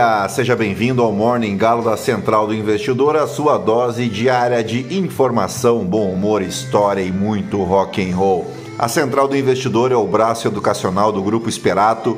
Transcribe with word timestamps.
Dia! 0.00 0.26
Seja 0.30 0.56
bem-vindo 0.56 1.02
ao 1.02 1.12
Morning 1.12 1.58
Galo 1.58 1.84
da 1.84 1.94
Central 1.94 2.46
do 2.46 2.54
Investidor, 2.54 3.16
a 3.16 3.26
sua 3.26 3.58
dose 3.58 4.08
diária 4.08 4.64
de 4.64 4.96
informação, 4.96 5.84
bom 5.84 6.10
humor, 6.10 6.40
história 6.40 7.02
e 7.02 7.12
muito 7.12 7.62
rock 7.62 8.00
and 8.02 8.16
roll. 8.16 8.50
A 8.78 8.88
Central 8.88 9.28
do 9.28 9.36
Investidor 9.36 9.92
é 9.92 9.94
o 9.94 10.06
braço 10.06 10.48
educacional 10.48 11.12
do 11.12 11.22
Grupo 11.22 11.50
Esperato, 11.50 12.16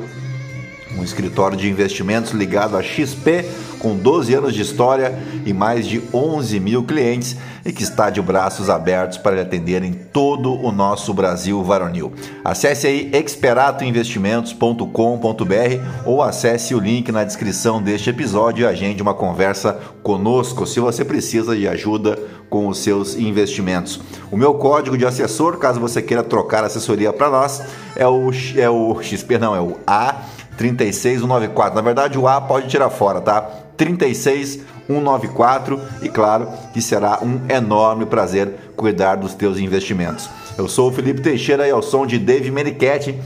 um 0.97 1.03
escritório 1.03 1.57
de 1.57 1.69
investimentos 1.69 2.31
ligado 2.31 2.77
à 2.77 2.81
XP, 2.81 3.43
com 3.83 3.95
12 3.97 4.33
anos 4.33 4.55
de 4.55 4.61
história 4.61 5.13
e 5.45 5.51
mais 5.51 5.85
de 5.85 6.01
11 6.13 6.57
mil 6.61 6.85
clientes 6.85 7.35
e 7.65 7.73
que 7.73 7.83
está 7.83 8.09
de 8.09 8.21
braços 8.21 8.69
abertos 8.69 9.17
para 9.17 9.35
lhe 9.35 9.41
atender 9.41 9.83
em 9.83 9.91
todo 9.91 10.53
o 10.53 10.71
nosso 10.71 11.13
Brasil 11.13 11.61
varonil. 11.61 12.13
Acesse 12.45 12.87
aí 12.87 13.11
experatoinvestimentos.com.br 13.13 16.05
ou 16.05 16.21
acesse 16.21 16.73
o 16.73 16.79
link 16.79 17.11
na 17.11 17.25
descrição 17.25 17.81
deste 17.81 18.09
episódio 18.09 18.63
e 18.63 18.65
agende 18.65 19.01
uma 19.01 19.13
conversa 19.13 19.77
conosco 20.01 20.65
se 20.65 20.79
você 20.79 21.03
precisa 21.03 21.53
de 21.55 21.67
ajuda 21.67 22.17
com 22.49 22.67
os 22.67 22.77
seus 22.77 23.15
investimentos. 23.15 23.99
O 24.31 24.37
meu 24.37 24.53
código 24.53 24.97
de 24.97 25.05
assessor, 25.05 25.57
caso 25.57 25.79
você 25.79 26.01
queira 26.01 26.23
trocar 26.23 26.63
assessoria 26.63 27.11
para 27.11 27.29
nós, 27.29 27.61
é 27.95 28.07
o, 28.07 28.31
é 28.55 28.69
o 28.69 29.01
XP, 29.01 29.37
não, 29.37 29.53
é 29.53 29.61
o 29.61 29.77
A 29.85 30.21
36194. 30.57 31.75
Na 31.75 31.81
verdade, 31.81 32.17
o 32.17 32.27
A 32.27 32.39
pode 32.39 32.67
tirar 32.67 32.89
fora, 32.89 33.19
tá? 33.19 33.62
36194 33.77 35.79
e 36.01 36.09
claro 36.09 36.49
que 36.73 36.81
será 36.81 37.19
um 37.21 37.39
enorme 37.49 38.05
prazer 38.05 38.53
cuidar 38.75 39.15
dos 39.15 39.33
teus 39.33 39.59
investimentos. 39.59 40.29
Eu 40.57 40.67
sou 40.67 40.89
o 40.89 40.93
Felipe 40.93 41.21
Teixeira 41.21 41.65
e 41.67 41.71
ao 41.71 41.81
som 41.81 42.05
de 42.05 42.19
Dave 42.19 42.51
Menichetti, 42.51 43.17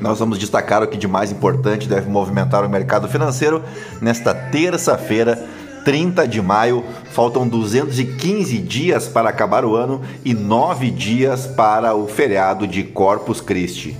nós 0.00 0.18
vamos 0.18 0.38
destacar 0.38 0.82
o 0.82 0.86
que 0.86 0.98
de 0.98 1.08
mais 1.08 1.30
importante 1.30 1.88
deve 1.88 2.10
movimentar 2.10 2.64
o 2.64 2.68
mercado 2.68 3.08
financeiro 3.08 3.62
nesta 4.00 4.34
terça-feira, 4.34 5.46
30 5.84 6.26
de 6.26 6.42
maio. 6.42 6.84
Faltam 7.10 7.46
215 7.46 8.58
dias 8.58 9.06
para 9.06 9.30
acabar 9.30 9.64
o 9.64 9.76
ano 9.76 10.02
e 10.24 10.34
9 10.34 10.90
dias 10.90 11.46
para 11.46 11.94
o 11.94 12.06
feriado 12.06 12.66
de 12.66 12.82
Corpus 12.82 13.40
Christi. 13.40 13.96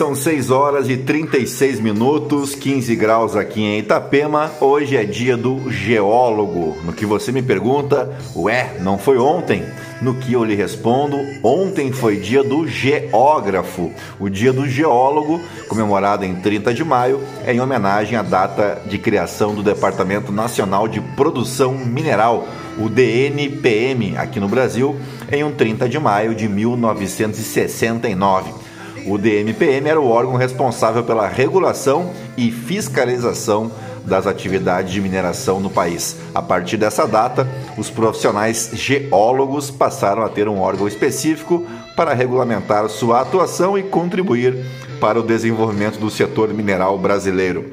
São 0.00 0.14
6 0.14 0.50
horas 0.50 0.88
e 0.88 0.96
36 0.96 1.78
minutos, 1.78 2.54
15 2.54 2.96
graus 2.96 3.36
aqui 3.36 3.60
em 3.60 3.80
Itapema. 3.80 4.50
Hoje 4.58 4.96
é 4.96 5.04
dia 5.04 5.36
do 5.36 5.70
geólogo. 5.70 6.78
No 6.82 6.94
que 6.94 7.04
você 7.04 7.30
me 7.30 7.42
pergunta, 7.42 8.10
ué, 8.34 8.78
não 8.80 8.96
foi 8.96 9.18
ontem? 9.18 9.62
No 10.00 10.14
que 10.14 10.32
eu 10.32 10.42
lhe 10.42 10.54
respondo, 10.54 11.18
ontem 11.42 11.92
foi 11.92 12.16
dia 12.16 12.42
do 12.42 12.66
geógrafo. 12.66 13.92
O 14.18 14.30
dia 14.30 14.54
do 14.54 14.66
geólogo, 14.66 15.38
comemorado 15.68 16.24
em 16.24 16.34
30 16.34 16.72
de 16.72 16.82
maio, 16.82 17.20
é 17.44 17.52
em 17.52 17.60
homenagem 17.60 18.16
à 18.16 18.22
data 18.22 18.80
de 18.86 18.96
criação 18.96 19.54
do 19.54 19.62
Departamento 19.62 20.32
Nacional 20.32 20.88
de 20.88 21.02
Produção 21.14 21.74
Mineral, 21.74 22.48
o 22.78 22.88
DNPM, 22.88 24.16
aqui 24.16 24.40
no 24.40 24.48
Brasil, 24.48 24.96
em 25.30 25.44
um 25.44 25.52
30 25.52 25.90
de 25.90 25.98
maio 25.98 26.34
de 26.34 26.48
1969. 26.48 28.69
O 29.06 29.16
DMPM 29.16 29.88
era 29.88 30.00
o 30.00 30.08
órgão 30.08 30.36
responsável 30.36 31.02
pela 31.02 31.26
regulação 31.26 32.10
e 32.36 32.50
fiscalização 32.50 33.70
das 34.04 34.26
atividades 34.26 34.92
de 34.92 35.00
mineração 35.00 35.60
no 35.60 35.70
país. 35.70 36.16
A 36.34 36.42
partir 36.42 36.76
dessa 36.76 37.06
data, 37.06 37.46
os 37.76 37.90
profissionais 37.90 38.70
geólogos 38.72 39.70
passaram 39.70 40.22
a 40.22 40.28
ter 40.28 40.48
um 40.48 40.60
órgão 40.60 40.88
específico 40.88 41.66
para 41.96 42.14
regulamentar 42.14 42.88
sua 42.88 43.20
atuação 43.20 43.78
e 43.78 43.82
contribuir 43.82 44.64
para 45.00 45.18
o 45.18 45.22
desenvolvimento 45.22 45.98
do 45.98 46.10
setor 46.10 46.52
mineral 46.52 46.98
brasileiro. 46.98 47.70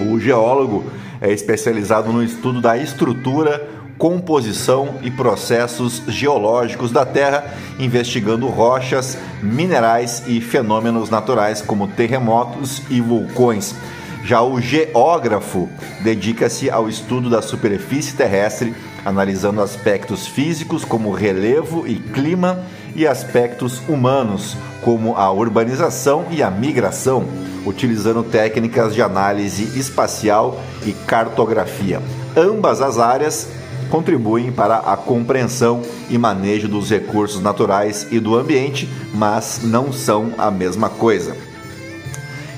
O 0.00 0.18
geólogo 0.18 0.84
é 1.20 1.30
especializado 1.32 2.12
no 2.12 2.22
estudo 2.24 2.60
da 2.60 2.78
estrutura, 2.78 3.68
composição 4.00 4.94
e 5.02 5.10
processos 5.10 6.02
geológicos 6.08 6.90
da 6.90 7.04
Terra, 7.04 7.44
investigando 7.78 8.46
rochas, 8.48 9.18
minerais 9.42 10.22
e 10.26 10.40
fenômenos 10.40 11.10
naturais 11.10 11.60
como 11.60 11.86
terremotos 11.86 12.80
e 12.88 12.98
vulcões. 12.98 13.74
Já 14.24 14.40
o 14.40 14.58
geógrafo 14.58 15.68
dedica-se 16.02 16.70
ao 16.70 16.88
estudo 16.88 17.28
da 17.28 17.42
superfície 17.42 18.16
terrestre, 18.16 18.74
analisando 19.04 19.60
aspectos 19.60 20.26
físicos 20.26 20.82
como 20.82 21.12
relevo 21.12 21.86
e 21.86 21.96
clima 21.96 22.64
e 22.96 23.06
aspectos 23.06 23.82
humanos 23.86 24.56
como 24.80 25.14
a 25.14 25.30
urbanização 25.30 26.24
e 26.30 26.42
a 26.42 26.50
migração, 26.50 27.26
utilizando 27.66 28.22
técnicas 28.22 28.94
de 28.94 29.02
análise 29.02 29.78
espacial 29.78 30.58
e 30.86 30.92
cartografia. 30.92 32.00
Ambas 32.34 32.80
as 32.80 32.98
áreas 32.98 33.60
contribuem 33.90 34.52
para 34.52 34.76
a 34.76 34.96
compreensão 34.96 35.82
e 36.08 36.16
manejo 36.16 36.68
dos 36.68 36.88
recursos 36.88 37.42
naturais 37.42 38.06
e 38.10 38.18
do 38.18 38.36
ambiente, 38.36 38.88
mas 39.12 39.60
não 39.62 39.92
são 39.92 40.32
a 40.38 40.50
mesma 40.50 40.88
coisa. 40.88 41.49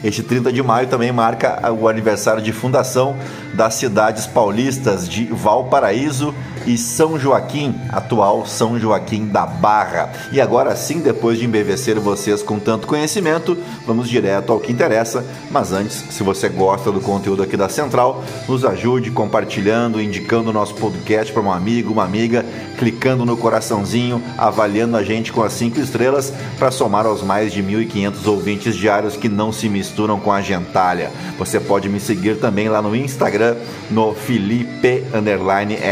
Este 0.04 0.20
30 0.22 0.52
de 0.52 0.62
maio 0.62 0.88
também 0.88 1.12
marca 1.12 1.70
o 1.70 1.86
aniversário 1.86 2.42
de 2.42 2.52
fundação 2.52 3.16
das 3.54 3.74
cidades 3.74 4.26
paulistas 4.26 5.08
de 5.08 5.26
Valparaíso 5.26 6.34
e 6.66 6.76
São 6.76 7.18
Joaquim, 7.18 7.74
atual 7.88 8.44
São 8.44 8.78
Joaquim 8.78 9.26
da 9.26 9.46
Barra. 9.46 10.12
E 10.32 10.40
agora 10.40 10.74
sim, 10.74 11.00
depois 11.00 11.38
de 11.38 11.44
embevecer 11.44 11.98
vocês 12.00 12.42
com 12.42 12.58
tanto 12.58 12.86
conhecimento, 12.86 13.56
vamos 13.86 14.08
direto 14.08 14.52
ao 14.52 14.58
que 14.58 14.72
interessa. 14.72 15.24
Mas 15.50 15.72
antes, 15.72 16.04
se 16.10 16.22
você 16.22 16.48
gosta 16.48 16.90
do 16.90 17.00
conteúdo 17.00 17.42
aqui 17.42 17.56
da 17.56 17.68
Central, 17.68 18.24
nos 18.48 18.64
ajude 18.64 19.10
compartilhando, 19.10 20.00
indicando 20.00 20.50
o 20.50 20.52
nosso 20.52 20.74
podcast 20.74 21.32
para 21.32 21.42
um 21.42 21.52
amigo, 21.52 21.92
uma 21.92 22.04
amiga, 22.04 22.44
clicando 22.76 23.24
no 23.24 23.36
coraçãozinho, 23.36 24.22
avaliando 24.36 24.96
a 24.96 25.02
gente 25.02 25.32
com 25.32 25.42
as 25.42 25.52
cinco 25.52 25.78
estrelas 25.78 26.32
para 26.58 26.70
somar 26.70 27.06
aos 27.06 27.22
mais 27.22 27.52
de 27.52 27.62
1.500 27.62 28.26
ouvintes 28.26 28.76
diários 28.76 29.16
que 29.16 29.28
não 29.28 29.52
se 29.52 29.68
misturam 29.68 29.91
com 30.18 30.32
a 30.32 30.40
gentalha. 30.40 31.10
Você 31.38 31.60
pode 31.60 31.88
me 31.88 32.00
seguir 32.00 32.38
também 32.38 32.68
lá 32.68 32.80
no 32.82 32.94
Instagram, 32.94 33.56
no 33.90 34.14
Felipe 34.14 35.04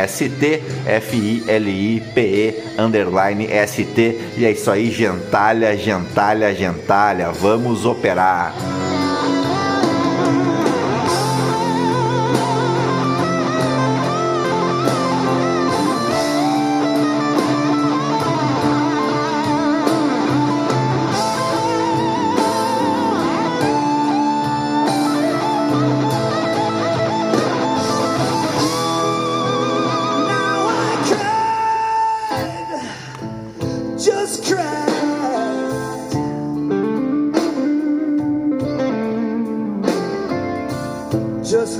ST 0.06 0.62
F-I-L-I-P-E 0.86 2.54
underline 2.78 3.46
S-T. 3.46 4.18
E 4.36 4.44
é 4.44 4.52
isso 4.52 4.70
aí, 4.70 4.90
gentalha, 4.90 5.76
gentalha, 5.76 6.54
gentalha. 6.54 7.30
Vamos 7.30 7.84
operar. 7.84 8.54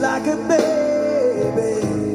like 0.01 0.27
a 0.27 0.37
baby. 0.49 2.10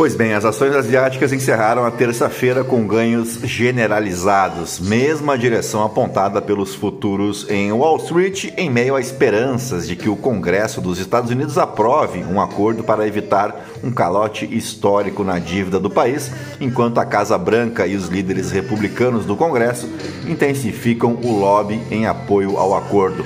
Pois 0.00 0.14
bem, 0.14 0.32
as 0.32 0.46
ações 0.46 0.74
asiáticas 0.74 1.30
encerraram 1.30 1.84
a 1.84 1.90
terça-feira 1.90 2.64
com 2.64 2.86
ganhos 2.86 3.34
generalizados, 3.42 4.80
mesma 4.80 5.36
direção 5.36 5.84
apontada 5.84 6.40
pelos 6.40 6.74
futuros 6.74 7.46
em 7.50 7.70
Wall 7.70 7.98
Street, 7.98 8.46
em 8.56 8.70
meio 8.70 8.96
a 8.96 9.00
esperanças 9.02 9.86
de 9.86 9.94
que 9.94 10.08
o 10.08 10.16
Congresso 10.16 10.80
dos 10.80 10.98
Estados 10.98 11.30
Unidos 11.30 11.58
aprove 11.58 12.24
um 12.24 12.40
acordo 12.40 12.82
para 12.82 13.06
evitar 13.06 13.54
um 13.84 13.90
calote 13.90 14.46
histórico 14.50 15.22
na 15.22 15.38
dívida 15.38 15.78
do 15.78 15.90
país, 15.90 16.30
enquanto 16.58 16.96
a 16.96 17.04
Casa 17.04 17.36
Branca 17.36 17.86
e 17.86 17.94
os 17.94 18.08
líderes 18.08 18.50
republicanos 18.50 19.26
do 19.26 19.36
Congresso 19.36 19.86
intensificam 20.26 21.18
o 21.22 21.30
lobby 21.30 21.78
em 21.90 22.06
apoio 22.06 22.56
ao 22.56 22.74
acordo. 22.74 23.22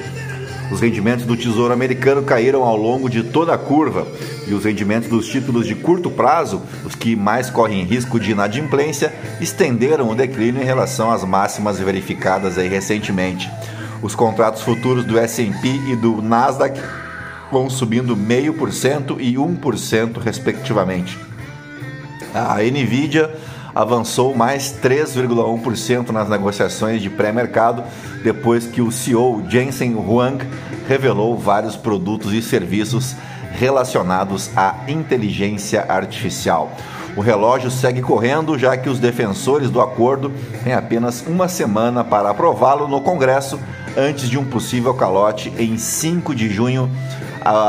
Os 0.73 0.81
rendimentos 0.81 1.25
do 1.25 1.37
Tesouro 1.37 1.73
Americano 1.73 2.25
caíram 2.25 2.65
ao 2.65 2.77
longo 2.77 3.09
de 3.09 3.23
toda 3.23 3.55
a 3.55 3.59
curva 3.59 4.09
e 4.47 4.55
os 4.55 4.65
rendimentos 4.65 5.09
dos 5.09 5.27
títulos 5.27 5.67
de 5.67 5.75
curto 5.75 6.11
prazo, 6.11 6.63
os 6.85 6.95
que 6.95 7.17
mais 7.17 7.51
correm 7.51 7.85
risco 7.85 8.21
de 8.21 8.33
inadimplência, 8.33 9.13
estenderam 9.41 10.11
o 10.11 10.15
declínio 10.15 10.63
em 10.63 10.65
relação 10.65 11.11
às 11.11 11.25
máximas 11.25 11.79
verificadas 11.79 12.57
recentemente. 12.57 13.51
Os 14.03 14.15
contratos 14.15 14.63
futuros 14.63 15.05
do 15.05 15.19
S&P 15.19 15.69
e 15.89 15.97
do 15.97 16.21
Nasdaq 16.21 16.79
vão 17.51 17.71
subindo 17.71 18.17
0,5% 18.17 19.17
e 19.19 19.35
1%, 19.35 20.19
respectivamente. 20.19 21.19
A 22.35 22.57
Nvidia 22.63 23.33
avançou 23.75 24.35
mais 24.35 24.73
3,1% 24.83 26.11
nas 26.11 26.29
negociações 26.29 27.03
de 27.03 27.11
pré-mercado 27.11 27.83
depois 28.23 28.67
que 28.67 28.81
o 28.81 28.93
CEO 28.93 29.45
Jensen 29.49 29.95
Huang 29.95 30.45
revelou 30.89 31.37
vários 31.37 31.77
produtos 31.77 32.33
e 32.33 32.41
serviços 32.41 33.17
relacionados 33.55 34.51
à 34.57 34.75
inteligência 34.89 35.85
artificial. 35.89 36.71
O 37.17 37.21
relógio 37.21 37.71
segue 37.71 38.03
correndo, 38.03 38.59
já 38.59 38.77
que 38.77 38.89
os 38.89 38.99
defensores 38.99 39.71
do 39.71 39.81
acordo 39.81 40.33
têm 40.65 40.73
apenas 40.73 41.25
uma 41.27 41.47
semana 41.47 42.03
para 42.03 42.31
aprová-lo 42.31 42.89
no 42.89 43.01
Congresso 43.01 43.59
antes 43.97 44.29
de 44.29 44.37
um 44.37 44.45
possível 44.45 44.93
calote 44.95 45.53
em 45.57 45.79
5 45.79 46.35
de 46.35 46.49
junho 46.49 46.91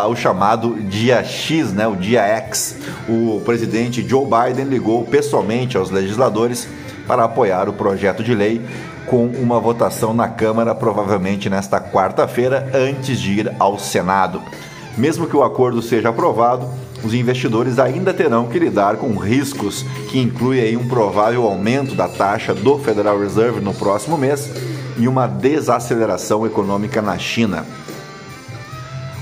o 0.10 0.16
chamado 0.16 0.76
dia 0.84 1.24
X, 1.24 1.74
né, 1.74 1.86
o 1.88 1.96
dia 1.96 2.22
X. 2.22 2.78
O 3.08 3.42
presidente 3.44 4.08
Joe 4.08 4.26
Biden 4.26 4.66
ligou 4.66 5.04
pessoalmente 5.04 5.78
aos 5.78 5.92
legisladores 5.92 6.68
para 7.06 7.26
apoiar 7.26 7.68
o 7.70 7.74
projeto 7.74 8.24
de 8.24 8.34
lei 8.34 8.62
com 9.06 9.28
uma 9.28 9.60
votação 9.60 10.14
na 10.14 10.28
Câmara 10.28 10.74
provavelmente 10.74 11.50
nesta 11.50 11.80
quarta-feira 11.80 12.68
antes 12.74 13.20
de 13.20 13.40
ir 13.42 13.54
ao 13.60 13.78
Senado. 13.78 14.42
Mesmo 14.98 15.28
que 15.28 15.36
o 15.36 15.44
acordo 15.44 15.82
seja 15.82 16.10
aprovado, 16.10 16.68
os 17.04 17.14
investidores 17.14 17.78
ainda 17.78 18.14
terão 18.14 18.48
que 18.48 18.58
lidar 18.58 18.98
com 18.98 19.16
riscos 19.16 19.84
que 20.10 20.20
incluem 20.20 20.78
um 20.78 20.88
provável 20.88 21.44
aumento 21.44 21.94
da 21.94 22.08
taxa 22.08 22.54
do 22.54 22.80
Federal 22.80 23.20
Reserve 23.20 23.60
no 23.60 23.74
próximo 23.74 24.18
mês 24.18 24.50
e 24.98 25.08
uma 25.08 25.28
desaceleração 25.28 26.46
econômica 26.46 27.02
na 27.02 27.18
China. 27.18 27.66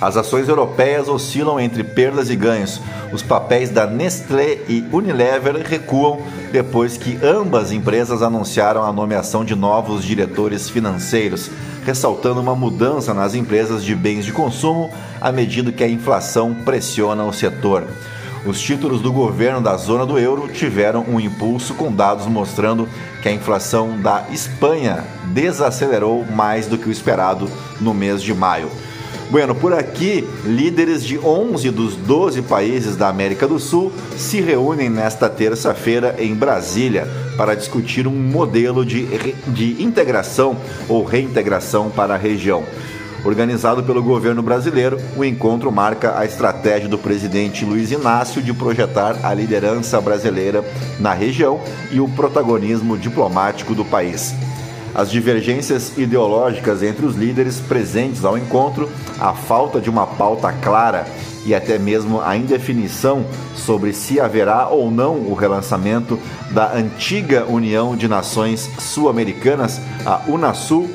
As 0.04 0.18
ações 0.18 0.50
europeias 0.50 1.08
oscilam 1.08 1.58
entre 1.58 1.82
perdas 1.82 2.30
e 2.30 2.36
ganhos. 2.36 2.82
Os 3.14 3.24
papéis 3.24 3.70
da 3.70 3.88
Nestlé 3.88 4.58
e 4.68 4.84
Unilever 4.92 5.56
recuam 5.66 6.20
depois 6.52 6.98
que 6.98 7.18
ambas 7.24 7.72
empresas 7.72 8.22
anunciaram 8.22 8.84
a 8.84 8.92
nomeação 8.92 9.46
de 9.46 9.56
novos 9.56 10.04
diretores 10.04 10.70
financeiros, 10.70 11.50
ressaltando 11.86 12.42
uma 12.42 12.54
mudança 12.54 13.14
nas 13.14 13.34
empresas 13.34 13.82
de 13.82 13.96
bens 13.96 14.26
de 14.26 14.34
consumo 14.34 14.92
à 15.22 15.32
medida 15.32 15.72
que 15.72 15.86
a 15.86 15.90
inflação 15.90 16.54
pressiona 16.54 17.24
o 17.24 17.32
setor. 17.32 17.88
Os 18.46 18.60
títulos 18.60 19.00
do 19.00 19.14
governo 19.14 19.62
da 19.62 19.78
zona 19.78 20.06
do 20.06 20.20
euro 20.20 20.50
tiveram 20.50 21.06
um 21.08 21.18
impulso 21.18 21.76
com 21.76 21.90
dados 21.90 22.26
mostrando 22.26 22.90
que 23.22 23.30
a 23.30 23.32
inflação 23.32 23.98
da 24.02 24.26
Espanha 24.30 25.06
desacelerou 25.28 26.26
mais 26.26 26.68
do 26.68 26.78
que 26.78 26.90
o 26.90 26.92
esperado 26.92 27.50
no 27.80 27.94
mês 27.94 28.22
de 28.22 28.34
maio. 28.34 28.70
Bueno, 29.30 29.56
por 29.56 29.74
aqui, 29.74 30.28
líderes 30.46 31.04
de 31.04 31.18
11 31.18 31.72
dos 31.72 31.96
12 31.96 32.44
países 32.44 32.96
da 32.96 33.08
América 33.08 33.48
do 33.48 33.60
Sul 33.60 33.92
se 34.16 34.40
reúnem 34.40 34.90
nesta 34.90 35.28
terça-feira 35.28 36.16
em 36.20 36.36
Brasília 36.36 37.08
para 37.36 37.56
discutir 37.56 38.08
um 38.08 38.12
modelo 38.12 38.86
de, 38.86 39.06
de 39.48 39.82
integração 39.82 40.56
ou 40.88 41.04
reintegração 41.04 41.90
para 41.90 42.14
a 42.14 42.18
região. 42.18 42.64
Organizado 43.26 43.82
pelo 43.84 44.04
governo 44.04 44.44
brasileiro, 44.44 44.98
o 45.16 45.24
encontro 45.24 45.72
marca 45.72 46.20
a 46.20 46.26
estratégia 46.26 46.90
do 46.90 46.98
presidente 46.98 47.64
Luiz 47.64 47.90
Inácio 47.90 48.42
de 48.42 48.54
projetar 48.54 49.18
a 49.24 49.34
liderança 49.34 50.00
brasileira 50.02 50.64
na 51.00 51.14
região 51.14 51.60
e 51.90 52.02
o 52.02 52.10
protagonismo 52.10 52.98
diplomático 52.98 53.74
do 53.74 53.86
país 53.86 54.36
as 54.96 55.10
divergências 55.10 55.98
ideológicas 55.98 56.84
entre 56.84 57.06
os 57.06 57.16
líderes 57.16 57.60
presentes 57.60 58.24
ao 58.24 58.38
encontro, 58.38 58.90
a 59.20 59.34
falta 59.34 59.82
de 59.82 59.90
uma 59.90 60.06
pauta 60.06 60.52
clara 60.52 61.06
e 61.46 61.54
até 61.54 61.78
mesmo 61.78 62.22
a 62.22 62.38
indefinição 62.38 63.26
sobre 63.56 63.94
se 63.94 64.20
haverá 64.20 64.70
ou 64.70 64.90
não 64.90 65.16
o 65.18 65.34
relançamento 65.34 66.18
da 66.52 66.74
antiga 66.74 67.46
União 67.46 67.96
de 67.96 68.08
Nações 68.08 68.70
Sul-Americanas, 68.80 69.82
a 70.06 70.22
Unasul, 70.28 70.90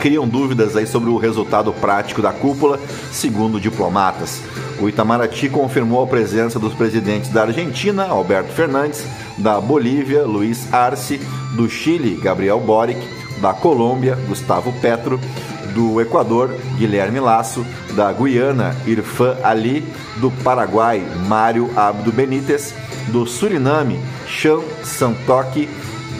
criam 0.00 0.26
dúvidas 0.26 0.76
aí 0.76 0.86
sobre 0.86 1.10
o 1.10 1.18
resultado 1.18 1.72
prático 1.74 2.22
da 2.22 2.32
cúpula, 2.32 2.80
segundo 3.12 3.60
diplomatas. 3.60 4.40
O 4.80 4.88
Itamaraty 4.88 5.50
confirmou 5.50 6.02
a 6.02 6.06
presença 6.06 6.58
dos 6.58 6.72
presidentes 6.72 7.28
da 7.28 7.42
Argentina, 7.42 8.06
Alberto 8.06 8.50
Fernandes, 8.50 9.04
da 9.40 9.60
Bolívia, 9.60 10.24
Luiz 10.24 10.72
Arce, 10.72 11.20
do 11.56 11.68
Chile, 11.68 12.20
Gabriel 12.22 12.60
Boric, 12.60 13.00
da 13.40 13.52
Colômbia, 13.52 14.16
Gustavo 14.28 14.72
Petro, 14.80 15.18
do 15.74 16.00
Equador, 16.00 16.54
Guilherme 16.76 17.20
Lasso, 17.20 17.64
da 17.94 18.12
Guiana, 18.12 18.76
Irfan 18.86 19.36
Ali, 19.42 19.84
do 20.16 20.30
Paraguai, 20.42 21.02
Mário 21.26 21.70
Abdo 21.76 22.12
Benítez, 22.12 22.74
do 23.08 23.26
Suriname, 23.26 23.98
Chan 24.26 24.60
Santoque, 24.82 25.68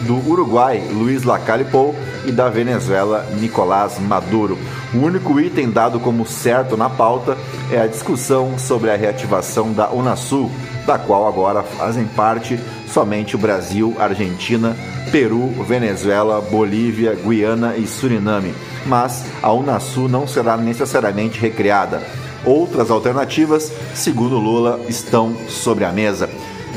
do 0.07 0.15
Uruguai, 0.27 0.79
Luiz 0.91 1.23
Lacalle 1.23 1.65
Pou 1.65 1.95
e 2.25 2.31
da 2.31 2.49
Venezuela, 2.49 3.25
Nicolás 3.39 3.99
Maduro. 3.99 4.57
O 4.93 4.97
único 4.97 5.39
item 5.39 5.69
dado 5.69 5.99
como 5.99 6.25
certo 6.25 6.75
na 6.75 6.89
pauta 6.89 7.37
é 7.71 7.79
a 7.79 7.87
discussão 7.87 8.57
sobre 8.57 8.89
a 8.89 8.95
reativação 8.95 9.71
da 9.71 9.91
Unasul, 9.91 10.49
da 10.85 10.97
qual 10.97 11.27
agora 11.27 11.61
fazem 11.61 12.05
parte 12.05 12.59
somente 12.91 13.35
o 13.35 13.39
Brasil, 13.39 13.95
Argentina, 13.97 14.75
Peru, 15.11 15.47
Venezuela, 15.67 16.41
Bolívia, 16.41 17.15
Guiana 17.15 17.75
e 17.77 17.87
Suriname. 17.87 18.53
Mas 18.85 19.25
a 19.41 19.51
Unasul 19.51 20.09
não 20.09 20.27
será 20.27 20.57
necessariamente 20.57 21.39
recriada. 21.39 22.01
Outras 22.43 22.89
alternativas, 22.89 23.71
segundo 23.93 24.37
Lula, 24.37 24.79
estão 24.89 25.35
sobre 25.47 25.85
a 25.85 25.91
mesa. 25.91 26.29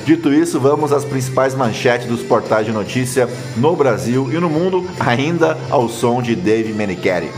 Dito 0.04 0.32
isso, 0.32 0.60
vamos 0.60 0.92
às 0.92 1.04
principais 1.04 1.54
manchetes 1.54 2.06
dos 2.06 2.22
portais 2.22 2.66
de 2.66 2.72
notícia 2.72 3.26
no 3.56 3.74
Brasil 3.74 4.28
e 4.30 4.36
no 4.38 4.50
mundo, 4.50 4.86
ainda 5.00 5.56
ao 5.70 5.88
som 5.88 6.20
de 6.20 6.36
Dave 6.36 6.74
Menichelli. 6.74 7.30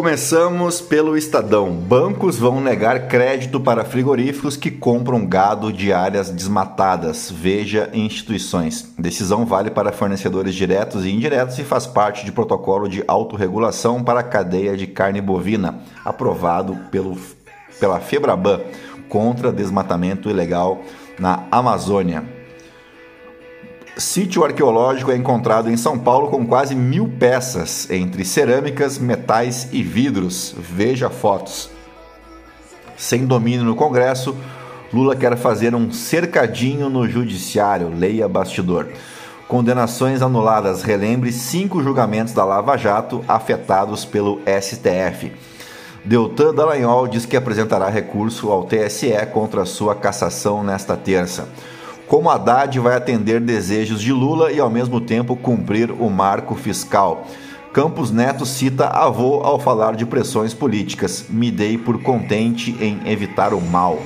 Começamos 0.00 0.80
pelo 0.80 1.14
Estadão. 1.14 1.74
Bancos 1.74 2.38
vão 2.38 2.58
negar 2.58 3.06
crédito 3.06 3.60
para 3.60 3.84
frigoríficos 3.84 4.56
que 4.56 4.70
compram 4.70 5.26
gado 5.26 5.70
de 5.70 5.92
áreas 5.92 6.30
desmatadas. 6.30 7.30
Veja 7.30 7.90
instituições. 7.92 8.94
Decisão 8.98 9.44
vale 9.44 9.70
para 9.70 9.92
fornecedores 9.92 10.54
diretos 10.54 11.04
e 11.04 11.10
indiretos 11.10 11.58
e 11.58 11.64
faz 11.64 11.86
parte 11.86 12.24
de 12.24 12.32
protocolo 12.32 12.88
de 12.88 13.04
autorregulação 13.06 14.02
para 14.02 14.20
a 14.20 14.24
cadeia 14.24 14.74
de 14.74 14.86
carne 14.86 15.20
bovina, 15.20 15.80
aprovado 16.02 16.74
pelo, 16.90 17.14
pela 17.78 18.00
Febraban 18.00 18.58
contra 19.06 19.52
desmatamento 19.52 20.30
ilegal 20.30 20.80
na 21.18 21.46
Amazônia. 21.50 22.39
Sítio 23.96 24.44
arqueológico 24.44 25.10
é 25.10 25.16
encontrado 25.16 25.70
em 25.70 25.76
São 25.76 25.98
Paulo 25.98 26.28
com 26.28 26.46
quase 26.46 26.74
mil 26.74 27.08
peças, 27.18 27.90
entre 27.90 28.24
cerâmicas, 28.24 28.98
metais 28.98 29.68
e 29.72 29.82
vidros. 29.82 30.54
Veja 30.56 31.10
fotos. 31.10 31.70
Sem 32.96 33.26
domínio 33.26 33.64
no 33.64 33.74
Congresso, 33.74 34.34
Lula 34.92 35.14
quer 35.14 35.36
fazer 35.36 35.74
um 35.74 35.92
cercadinho 35.92 36.88
no 36.88 37.08
Judiciário. 37.08 37.92
Leia 37.94 38.28
bastidor. 38.28 38.88
Condenações 39.46 40.22
anuladas. 40.22 40.82
Relembre 40.82 41.32
cinco 41.32 41.82
julgamentos 41.82 42.32
da 42.32 42.44
Lava 42.44 42.76
Jato 42.76 43.24
afetados 43.28 44.04
pelo 44.04 44.40
STF. 44.60 45.32
Deltan 46.04 46.54
Dallagnol 46.54 47.08
diz 47.08 47.26
que 47.26 47.36
apresentará 47.36 47.88
recurso 47.88 48.50
ao 48.50 48.64
TSE 48.64 49.12
contra 49.32 49.66
sua 49.66 49.94
cassação 49.94 50.62
nesta 50.62 50.96
terça. 50.96 51.46
Como 52.10 52.28
Haddad 52.28 52.76
vai 52.80 52.96
atender 52.96 53.40
desejos 53.40 54.02
de 54.02 54.12
Lula 54.12 54.50
e 54.50 54.58
ao 54.58 54.68
mesmo 54.68 55.00
tempo 55.00 55.36
cumprir 55.36 55.92
o 55.92 56.10
marco 56.10 56.56
fiscal. 56.56 57.24
Campos 57.72 58.10
Neto 58.10 58.44
cita 58.44 58.88
avô 58.88 59.44
ao 59.44 59.60
falar 59.60 59.94
de 59.94 60.04
pressões 60.04 60.52
políticas. 60.52 61.26
Me 61.30 61.52
dei 61.52 61.78
por 61.78 62.02
contente 62.02 62.76
em 62.80 63.00
evitar 63.08 63.54
o 63.54 63.60
mal 63.60 64.00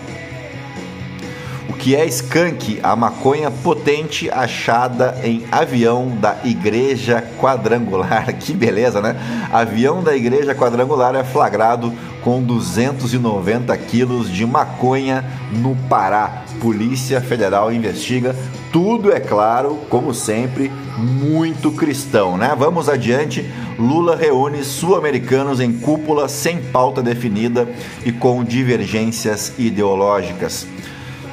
que 1.84 1.94
é 1.94 2.06
skunk, 2.06 2.80
a 2.82 2.96
maconha 2.96 3.50
potente 3.50 4.30
achada 4.30 5.18
em 5.22 5.44
avião 5.52 6.16
da 6.18 6.34
Igreja 6.42 7.22
Quadrangular. 7.38 8.34
Que 8.40 8.54
beleza, 8.54 9.02
né? 9.02 9.14
Avião 9.52 10.02
da 10.02 10.16
Igreja 10.16 10.54
Quadrangular 10.54 11.14
é 11.14 11.22
flagrado 11.22 11.92
com 12.22 12.42
290 12.42 13.76
quilos 13.76 14.30
de 14.30 14.46
maconha 14.46 15.22
no 15.52 15.76
Pará. 15.86 16.43
Polícia 16.64 17.20
Federal 17.20 17.70
investiga. 17.70 18.34
Tudo 18.72 19.12
é 19.12 19.20
claro, 19.20 19.80
como 19.90 20.14
sempre, 20.14 20.72
muito 20.96 21.70
cristão, 21.70 22.38
né? 22.38 22.56
Vamos 22.58 22.88
adiante. 22.88 23.44
Lula 23.78 24.16
reúne 24.16 24.64
sul-americanos 24.64 25.60
em 25.60 25.70
cúpula 25.70 26.26
sem 26.26 26.62
pauta 26.62 27.02
definida 27.02 27.68
e 28.02 28.10
com 28.10 28.42
divergências 28.42 29.52
ideológicas. 29.58 30.66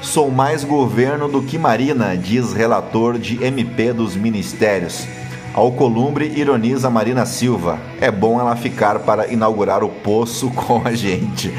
Sou 0.01 0.29
mais 0.29 0.65
governo 0.65 1.29
do 1.29 1.41
que 1.41 1.57
Marina, 1.57 2.17
diz 2.17 2.51
relator 2.51 3.17
de 3.17 3.41
MP 3.41 3.93
dos 3.93 4.17
Ministérios. 4.17 5.07
Alcolumbre 5.53 6.25
ironiza 6.25 6.89
Marina 6.89 7.25
Silva. 7.25 7.79
É 8.01 8.11
bom 8.11 8.37
ela 8.37 8.57
ficar 8.57 8.99
para 8.99 9.31
inaugurar 9.31 9.81
o 9.81 9.87
poço 9.87 10.49
com 10.55 10.81
a 10.83 10.93
gente. 10.93 11.53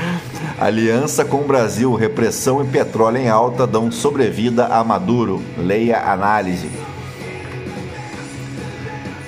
Aliança 0.61 1.25
com 1.25 1.39
o 1.39 1.47
Brasil, 1.47 1.95
repressão 1.95 2.63
e 2.63 2.67
petróleo 2.67 3.19
em 3.19 3.29
alta 3.29 3.67
dão 3.67 3.91
sobrevida 3.91 4.67
a 4.67 4.85
Maduro. 4.85 5.43
Leia 5.59 6.01
análise. 6.01 6.71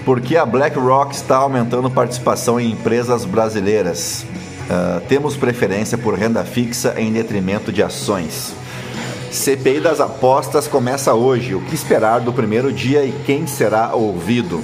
Por 0.05 0.21
que 0.21 0.37
a 0.37 0.45
BlackRock 0.45 1.15
está 1.15 1.37
aumentando 1.37 1.91
participação 1.91 2.61
em 2.61 2.71
empresas 2.71 3.25
brasileiras? 3.25 4.25
Uh, 4.65 5.01
temos 5.09 5.37
preferência 5.37 5.97
por 5.97 6.15
renda 6.15 6.45
fixa 6.45 6.95
em 6.99 7.13
detrimento 7.13 7.73
de 7.73 7.83
ações. 7.83 8.53
CPI 9.31 9.81
das 9.81 10.01
apostas 10.01 10.69
começa 10.69 11.15
hoje. 11.15 11.55
O 11.55 11.61
que 11.63 11.75
esperar 11.75 12.21
do 12.21 12.33
primeiro 12.33 12.73
dia 12.73 13.05
e 13.05 13.13
quem 13.25 13.47
será 13.47 13.95
ouvido? 13.95 14.63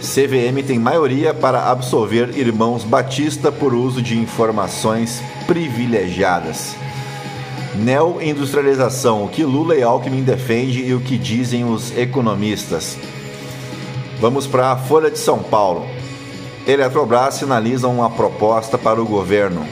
CVM 0.00 0.62
tem 0.66 0.78
maioria 0.78 1.32
para 1.32 1.70
absolver 1.70 2.36
irmãos 2.36 2.84
Batista 2.84 3.50
por 3.50 3.72
uso 3.72 4.02
de 4.02 4.18
informações 4.18 5.22
privilegiadas. 5.46 6.76
Neoindustrialização, 7.74 9.24
o 9.24 9.28
que 9.28 9.44
Lula 9.44 9.74
e 9.74 9.82
Alckmin 9.82 10.22
defendem 10.22 10.86
e 10.86 10.94
o 10.94 11.00
que 11.00 11.18
dizem 11.18 11.64
os 11.64 11.96
economistas. 11.96 12.96
Vamos 14.20 14.46
para 14.46 14.72
a 14.72 14.76
Folha 14.76 15.10
de 15.10 15.18
São 15.18 15.40
Paulo. 15.40 15.86
Eletrobras 16.66 17.34
sinaliza 17.34 17.86
uma 17.86 18.10
proposta 18.10 18.78
para 18.78 19.00
o 19.00 19.06
governo. 19.06 19.66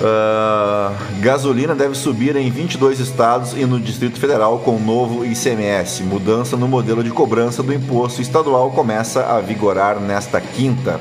Uh, 0.00 1.20
gasolina 1.20 1.74
deve 1.74 1.94
subir 1.94 2.34
em 2.34 2.50
22 2.50 3.00
estados 3.00 3.52
e 3.52 3.66
no 3.66 3.78
Distrito 3.78 4.18
Federal 4.18 4.58
com 4.60 4.78
novo 4.78 5.26
ICMS. 5.26 6.02
Mudança 6.04 6.56
no 6.56 6.66
modelo 6.66 7.04
de 7.04 7.10
cobrança 7.10 7.62
do 7.62 7.70
imposto 7.70 8.22
estadual 8.22 8.70
começa 8.70 9.26
a 9.26 9.40
vigorar 9.40 10.00
nesta 10.00 10.40
quinta. 10.40 10.98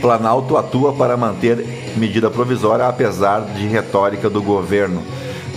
Planalto 0.00 0.56
atua 0.56 0.92
para 0.92 1.16
manter 1.16 1.66
medida 1.96 2.30
provisória 2.30 2.86
apesar 2.86 3.40
de 3.40 3.66
retórica 3.66 4.30
do 4.30 4.40
governo. 4.40 5.02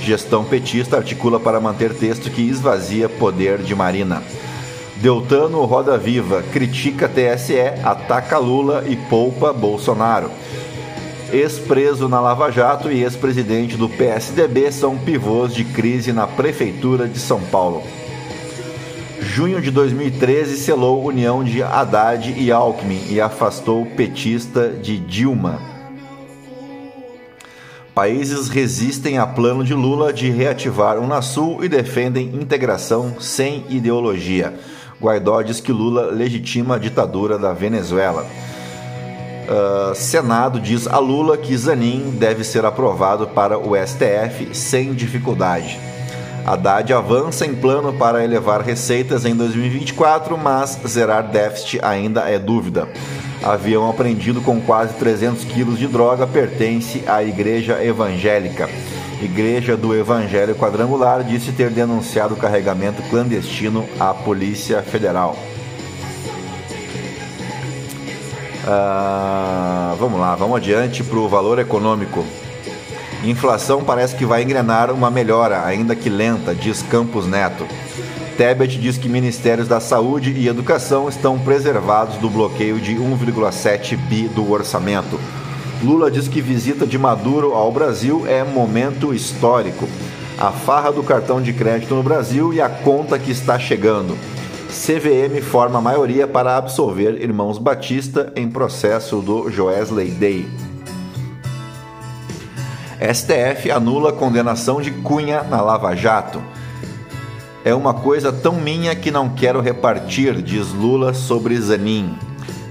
Gestão 0.01 0.43
petista 0.43 0.97
articula 0.97 1.39
para 1.39 1.61
manter 1.61 1.93
texto 1.93 2.31
que 2.31 2.41
esvazia 2.41 3.07
poder 3.07 3.59
de 3.59 3.75
Marina. 3.75 4.23
Deltano 4.95 5.63
Roda 5.65 5.99
Viva 5.99 6.43
critica 6.51 7.07
TSE, 7.07 7.59
ataca 7.83 8.39
Lula 8.39 8.83
e 8.87 8.95
poupa 8.95 9.53
Bolsonaro 9.53 10.31
ex-preso 11.33 12.07
na 12.07 12.21
Lava 12.21 12.51
Jato 12.51 12.91
e 12.91 13.01
ex-presidente 13.01 13.75
do 13.75 13.89
PSDB 13.89 14.71
são 14.71 14.95
pivôs 14.95 15.51
de 15.51 15.65
crise 15.65 16.13
na 16.13 16.27
Prefeitura 16.27 17.07
de 17.07 17.17
São 17.17 17.41
Paulo. 17.41 17.81
Junho 19.19 19.59
de 19.59 19.71
2013 19.71 20.57
selou 20.57 21.03
união 21.03 21.43
de 21.43 21.63
Haddad 21.63 22.31
e 22.37 22.51
Alckmin 22.51 23.07
e 23.09 23.19
afastou 23.19 23.83
petista 23.83 24.69
de 24.69 24.99
Dilma. 24.99 25.59
Países 27.95 28.47
resistem 28.47 29.17
a 29.17 29.25
plano 29.25 29.63
de 29.63 29.73
Lula 29.73 30.13
de 30.13 30.29
reativar 30.29 30.99
o 30.99 31.03
Unasul 31.03 31.63
e 31.63 31.69
defendem 31.69 32.27
integração 32.35 33.15
sem 33.19 33.65
ideologia. 33.69 34.53
Guaidó 35.01 35.41
diz 35.41 35.59
que 35.59 35.71
Lula 35.71 36.11
legitima 36.11 36.75
a 36.75 36.79
ditadura 36.79 37.39
da 37.39 37.53
Venezuela. 37.53 38.25
Uh, 39.43 39.93
Senado 39.93 40.59
diz 40.59 40.87
a 40.87 40.99
Lula 40.99 41.37
que 41.37 41.55
Zanin 41.57 42.11
deve 42.17 42.43
ser 42.43 42.65
aprovado 42.65 43.27
para 43.27 43.57
o 43.57 43.75
STF 43.75 44.55
sem 44.55 44.93
dificuldade. 44.93 45.79
Haddad 46.45 46.91
avança 46.93 47.45
em 47.45 47.55
plano 47.55 47.93
para 47.93 48.23
elevar 48.23 48.61
receitas 48.61 49.25
em 49.25 49.35
2024, 49.35 50.37
mas 50.37 50.77
zerar 50.87 51.23
déficit 51.23 51.79
ainda 51.83 52.29
é 52.29 52.37
dúvida. 52.37 52.87
Avião 53.41 53.89
apreendido 53.89 54.41
com 54.41 54.59
quase 54.61 54.93
300 54.95 55.43
quilos 55.45 55.77
de 55.77 55.87
droga 55.87 56.25
pertence 56.25 57.03
à 57.07 57.23
Igreja 57.23 57.83
Evangélica. 57.83 58.69
Igreja 59.21 59.77
do 59.77 59.95
Evangelho 59.95 60.55
Quadrangular 60.55 61.23
disse 61.23 61.51
ter 61.53 61.69
denunciado 61.69 62.33
o 62.33 62.37
carregamento 62.37 63.01
clandestino 63.03 63.85
à 63.99 64.13
Polícia 64.13 64.81
Federal. 64.81 65.37
Ah, 68.65 69.95
vamos 69.99 70.19
lá, 70.19 70.35
vamos 70.35 70.57
adiante 70.57 71.03
para 71.03 71.19
o 71.19 71.27
valor 71.27 71.59
econômico. 71.59 72.25
Inflação 73.23 73.83
parece 73.83 74.15
que 74.15 74.25
vai 74.25 74.43
engrenar 74.43 74.91
uma 74.91 75.09
melhora, 75.09 75.65
ainda 75.65 75.95
que 75.95 76.09
lenta, 76.09 76.53
diz 76.53 76.81
Campos 76.81 77.25
Neto. 77.25 77.65
Tebet 78.37 78.79
diz 78.79 78.97
que 78.97 79.07
ministérios 79.07 79.67
da 79.67 79.79
Saúde 79.79 80.31
e 80.31 80.47
Educação 80.47 81.07
estão 81.07 81.37
preservados 81.37 82.17
do 82.17 82.29
bloqueio 82.29 82.79
de 82.79 82.95
1,7 82.95 83.95
bi 83.95 84.27
do 84.27 84.51
orçamento. 84.51 85.19
Lula 85.83 86.09
diz 86.09 86.27
que 86.27 86.41
visita 86.41 86.87
de 86.87 86.97
Maduro 86.97 87.53
ao 87.53 87.71
Brasil 87.71 88.25
é 88.27 88.43
momento 88.43 89.13
histórico. 89.13 89.87
A 90.37 90.51
farra 90.51 90.91
do 90.91 91.03
cartão 91.03 91.41
de 91.41 91.53
crédito 91.53 91.93
no 91.93 92.01
Brasil 92.01 92.53
e 92.53 92.59
a 92.59 92.69
conta 92.69 93.19
que 93.19 93.31
está 93.31 93.59
chegando. 93.59 94.17
CVM 94.73 95.39
forma 95.39 95.79
maioria 95.79 96.27
para 96.27 96.57
absolver 96.57 97.21
irmãos 97.21 97.59
Batista 97.59 98.33
em 98.35 98.49
processo 98.49 99.21
do 99.21 99.49
Joesley 99.51 100.09
Day. 100.09 100.47
STF 102.99 103.69
anula 103.69 104.11
condenação 104.11 104.81
de 104.81 104.89
Cunha 104.89 105.43
na 105.43 105.61
Lava 105.61 105.95
Jato. 105.95 106.41
É 107.63 107.73
uma 107.75 107.93
coisa 107.93 108.33
tão 108.33 108.53
minha 108.55 108.95
que 108.95 109.11
não 109.11 109.29
quero 109.29 109.61
repartir, 109.61 110.41
diz 110.41 110.73
Lula 110.73 111.13
sobre 111.13 111.55
Zanin. 111.61 112.17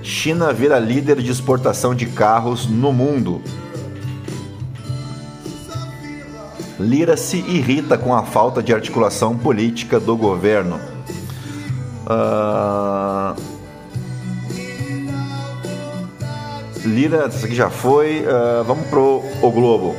China 0.02 0.52
vira 0.52 0.80
líder 0.80 1.22
de 1.22 1.30
exportação 1.30 1.94
de 1.94 2.06
carros 2.06 2.66
no 2.66 2.92
mundo. 2.92 3.40
Lira 6.80 7.16
se 7.16 7.36
irrita 7.36 7.96
com 7.96 8.12
a 8.12 8.24
falta 8.24 8.60
de 8.60 8.74
articulação 8.74 9.38
política 9.38 10.00
do 10.00 10.16
governo. 10.16 10.91
Uh... 12.06 13.34
Lira, 16.84 17.28
isso 17.28 17.44
aqui 17.44 17.54
já 17.54 17.70
foi. 17.70 18.26
Uh, 18.26 18.64
vamos 18.64 18.86
pro 18.88 19.22
O 19.40 19.50
Globo. 19.50 19.94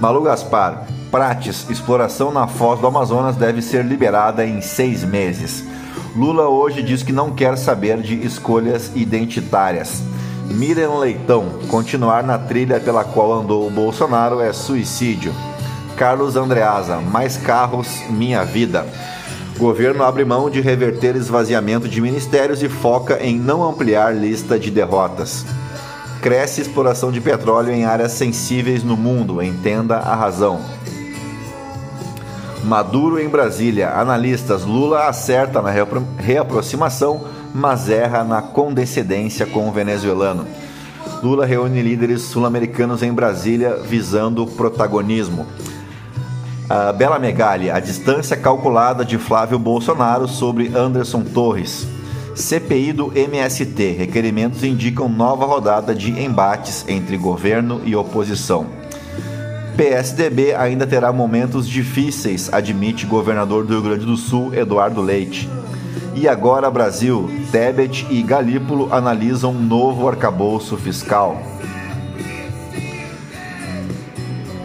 Malu 0.00 0.22
Gaspar. 0.22 0.86
Prates, 1.10 1.68
exploração 1.68 2.30
na 2.30 2.46
foz 2.46 2.78
do 2.78 2.86
Amazonas 2.86 3.34
deve 3.34 3.60
ser 3.60 3.84
liberada 3.84 4.46
em 4.46 4.60
seis 4.60 5.02
meses. 5.02 5.64
Lula 6.14 6.48
hoje 6.48 6.82
diz 6.82 7.02
que 7.02 7.12
não 7.12 7.32
quer 7.32 7.58
saber 7.58 8.00
de 8.00 8.14
escolhas 8.24 8.92
identitárias. 8.94 10.02
Miriam 10.46 10.98
Leitão, 10.98 11.58
continuar 11.68 12.22
na 12.22 12.38
trilha 12.38 12.78
pela 12.80 13.04
qual 13.04 13.32
andou 13.32 13.66
o 13.66 13.70
Bolsonaro 13.70 14.40
é 14.40 14.52
suicídio. 14.52 15.32
Carlos 15.96 16.36
Andreasa, 16.36 16.96
mais 17.00 17.36
carros, 17.36 17.88
minha 18.08 18.44
vida. 18.44 18.86
Governo 19.60 20.02
abre 20.02 20.24
mão 20.24 20.48
de 20.48 20.58
reverter 20.62 21.14
esvaziamento 21.14 21.86
de 21.86 22.00
ministérios 22.00 22.62
e 22.62 22.68
foca 22.70 23.22
em 23.22 23.38
não 23.38 23.62
ampliar 23.62 24.16
lista 24.16 24.58
de 24.58 24.70
derrotas. 24.70 25.44
Cresce 26.22 26.62
exploração 26.62 27.12
de 27.12 27.20
petróleo 27.20 27.70
em 27.70 27.84
áreas 27.84 28.12
sensíveis 28.12 28.82
no 28.82 28.96
mundo, 28.96 29.42
entenda 29.42 29.98
a 29.98 30.14
razão. 30.14 30.62
Maduro 32.64 33.20
em 33.20 33.28
Brasília. 33.28 33.90
Analistas 33.90 34.64
Lula 34.64 35.06
acerta 35.06 35.60
na 35.60 35.70
reaproximação, 36.16 37.26
mas 37.54 37.90
erra 37.90 38.24
na 38.24 38.40
condescendência 38.40 39.44
com 39.44 39.68
o 39.68 39.72
venezuelano. 39.72 40.46
Lula 41.22 41.44
reúne 41.44 41.82
líderes 41.82 42.22
sul-americanos 42.22 43.02
em 43.02 43.12
Brasília 43.12 43.76
visando 43.76 44.46
protagonismo. 44.46 45.46
Uh, 46.70 46.96
Bela 46.96 47.18
Megali, 47.18 47.68
a 47.68 47.80
distância 47.80 48.36
calculada 48.36 49.04
de 49.04 49.18
Flávio 49.18 49.58
Bolsonaro 49.58 50.28
sobre 50.28 50.68
Anderson 50.68 51.24
Torres. 51.24 51.84
CPI 52.36 52.92
do 52.92 53.12
MST. 53.12 53.90
Requerimentos 53.98 54.62
indicam 54.62 55.08
nova 55.08 55.44
rodada 55.44 55.92
de 55.92 56.12
embates 56.22 56.84
entre 56.86 57.16
governo 57.16 57.80
e 57.84 57.96
oposição. 57.96 58.66
PSDB 59.76 60.54
ainda 60.54 60.86
terá 60.86 61.12
momentos 61.12 61.68
difíceis, 61.68 62.48
admite 62.52 63.04
governador 63.04 63.64
do 63.66 63.72
Rio 63.72 63.82
Grande 63.82 64.06
do 64.06 64.16
Sul, 64.16 64.54
Eduardo 64.54 65.02
Leite. 65.02 65.50
E 66.14 66.28
agora, 66.28 66.70
Brasil, 66.70 67.28
Tebet 67.50 68.06
e 68.10 68.22
Galípolo 68.22 68.94
analisam 68.94 69.50
um 69.50 69.60
novo 69.60 70.08
arcabouço 70.08 70.76
fiscal. 70.76 71.36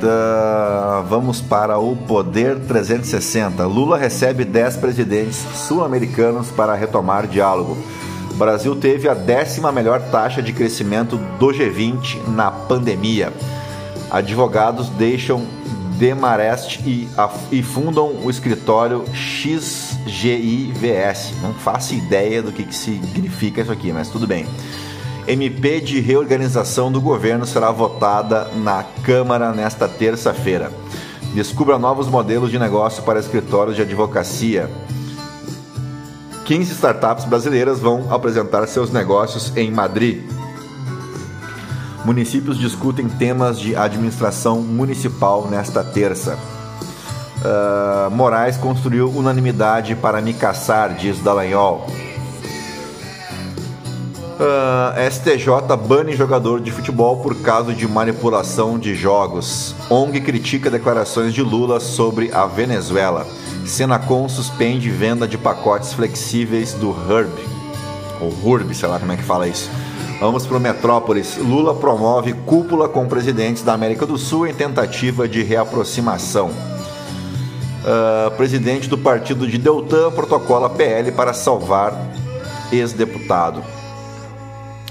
Uh, 0.04 1.04
vamos 1.08 1.42
para 1.42 1.78
o 1.78 1.96
Poder 1.96 2.60
360. 2.60 3.66
Lula 3.66 3.98
recebe 3.98 4.44
10 4.44 4.78
presidentes 4.78 5.38
sul-americanos 5.54 6.52
para 6.52 6.76
retomar 6.76 7.28
diálogo. 7.28 7.78
O 8.32 8.36
Brasil 8.36 8.76
teve 8.76 9.08
a 9.08 9.14
décima 9.14 9.72
melhor 9.72 10.02
taxa 10.12 10.42
de 10.42 10.52
crescimento 10.52 11.18
do 11.40 11.48
G20 11.48 12.28
na 12.28 12.52
pandemia. 12.52 13.32
Advogados 14.12 14.90
deixam 14.90 15.46
Demarest 15.98 16.82
e, 16.86 17.08
e 17.52 17.64
fundam 17.64 18.18
o 18.24 18.30
escritório 18.30 19.06
XGIVS. 19.14 20.04
Não 21.42 21.54
faço 21.54 21.96
ideia 21.96 22.42
do 22.42 22.52
que, 22.52 22.64
que 22.64 22.76
significa 22.76 23.62
isso 23.62 23.72
aqui, 23.72 23.94
mas 23.94 24.10
tudo 24.10 24.28
bem. 24.28 24.46
MP 25.28 25.82
de 25.82 26.00
reorganização 26.00 26.92
do 26.92 27.02
governo 27.02 27.48
será 27.48 27.72
votada 27.72 28.48
na 28.56 28.84
Câmara 29.04 29.52
nesta 29.52 29.88
terça-feira. 29.88 30.72
Descubra 31.34 31.80
novos 31.80 32.08
modelos 32.08 32.52
de 32.52 32.60
negócio 32.60 33.02
para 33.02 33.20
escritórios 33.20 33.76
de 33.76 33.82
advocacia. 33.82 34.70
15 36.46 36.74
startups 36.74 37.26
brasileiras 37.26 37.80
vão 37.80 38.14
apresentar 38.14 38.68
seus 38.68 38.92
negócios 38.92 39.52
em 39.58 39.72
Madrid. 39.72 40.22
Municípios 42.06 42.60
discutem 42.60 43.10
temas 43.10 43.60
de 43.60 43.76
administração 43.76 44.62
municipal 44.62 45.48
nesta 45.50 45.84
terça. 45.84 46.38
Uh, 47.38 48.12
Moraes 48.12 48.58
construiu 48.58 49.10
unanimidade 49.10 49.96
para 49.96 50.22
me 50.22 50.36
caçar, 50.36 50.94
diz 50.94 51.20
Dallagnol. 51.20 51.88
Uh, 54.38 54.92
ah, 54.94 55.10
STJ 55.10 55.78
bane 55.88 56.14
jogador 56.14 56.60
de 56.60 56.70
futebol 56.70 57.18
por 57.18 57.36
caso 57.42 57.74
de 57.74 57.88
manipulação 57.88 58.78
de 58.78 58.94
jogos. 58.94 59.74
ONG 59.90 60.20
critica 60.20 60.70
declarações 60.70 61.34
de 61.34 61.42
Lula 61.42 61.80
sobre 61.80 62.30
a 62.34 62.46
Venezuela. 62.46 63.26
Senacom 63.66 64.28
suspende 64.28 64.90
venda 64.90 65.26
de 65.26 65.38
pacotes 65.38 65.94
flexíveis 65.94 66.74
do 66.74 66.90
Herb. 66.90 67.32
Ou 68.20 68.34
Hurb, 68.44 68.76
sei 68.76 68.90
lá 68.90 69.00
como 69.00 69.14
é 69.14 69.18
que 69.18 69.24
fala 69.24 69.48
isso. 69.48 69.70
Vamos 70.20 70.46
para 70.46 70.58
o 70.58 70.60
Metrópolis. 70.60 71.38
Lula 71.38 71.74
promove 71.74 72.34
cúpula 72.34 72.90
com 72.90 73.08
presidentes 73.08 73.64
da 73.64 73.74
América 73.74 74.06
do 74.06 74.18
Sul 74.18 74.48
em 74.48 74.54
tentativa 74.54 75.30
de 75.30 75.44
reaproximação. 75.44 76.50
Uh, 76.50 78.32
presidente 78.36 78.90
do 78.90 78.98
partido 78.98 79.48
de 79.48 79.58
Deltan 79.58 80.12
protocola 80.12 80.70
PL 80.70 81.14
para 81.14 81.34
salvar 81.34 81.94
ex-deputado. 82.72 83.64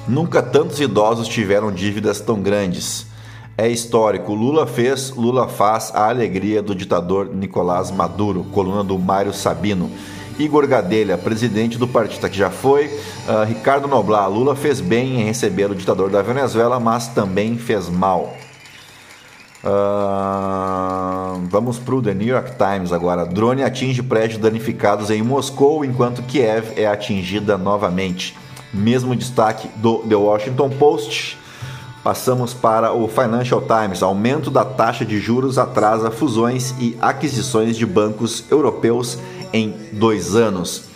Nunca 0.06 0.42
tantos 0.42 0.80
idosos 0.80 1.26
tiveram 1.26 1.72
dívidas 1.72 2.20
tão 2.20 2.40
grandes. 2.40 3.06
É 3.56 3.68
histórico. 3.68 4.34
Lula 4.34 4.66
fez, 4.66 5.10
Lula 5.10 5.48
faz 5.48 5.90
a 5.94 6.08
alegria 6.08 6.60
do 6.60 6.74
ditador 6.74 7.30
Nicolás 7.34 7.90
Maduro. 7.90 8.44
Coluna 8.52 8.84
do 8.84 8.98
Mário 8.98 9.32
Sabino. 9.32 9.90
Igor 10.38 10.66
Gadelha, 10.66 11.16
presidente 11.16 11.78
do 11.78 11.86
partido 11.86 12.28
que 12.28 12.36
já 12.36 12.50
foi. 12.50 12.86
Uh, 12.86 13.44
Ricardo 13.46 13.86
Noblar, 13.86 14.28
Lula 14.28 14.54
fez 14.56 14.80
bem 14.80 15.20
em 15.20 15.24
receber 15.24 15.70
o 15.70 15.74
ditador 15.74 16.10
da 16.10 16.20
Venezuela, 16.20 16.80
mas 16.80 17.08
também 17.08 17.56
fez 17.56 17.88
mal. 17.88 18.34
Uh, 19.62 21.40
vamos 21.48 21.78
para 21.78 21.94
o 21.94 22.02
The 22.02 22.12
New 22.12 22.28
York 22.28 22.52
Times 22.58 22.92
agora. 22.92 23.24
Drone 23.24 23.62
atinge 23.62 24.02
prédios 24.02 24.38
danificados 24.38 25.08
em 25.08 25.22
Moscou, 25.22 25.84
enquanto 25.84 26.22
Kiev 26.24 26.72
é 26.76 26.86
atingida 26.86 27.56
novamente. 27.56 28.36
Mesmo 28.74 29.16
destaque 29.16 29.68
do 29.76 29.98
The 29.98 30.16
Washington 30.16 30.70
Post. 30.70 31.38
Passamos 32.02 32.52
para 32.52 32.92
o 32.92 33.06
Financial 33.08 33.62
Times. 33.62 34.02
Aumento 34.02 34.50
da 34.50 34.64
taxa 34.64 35.06
de 35.06 35.18
juros 35.18 35.56
atrasa 35.56 36.10
fusões 36.10 36.74
e 36.78 36.94
aquisições 37.00 37.78
de 37.78 37.86
bancos 37.86 38.44
europeus 38.50 39.18
em 39.52 39.74
dois 39.92 40.36
anos. 40.36 40.92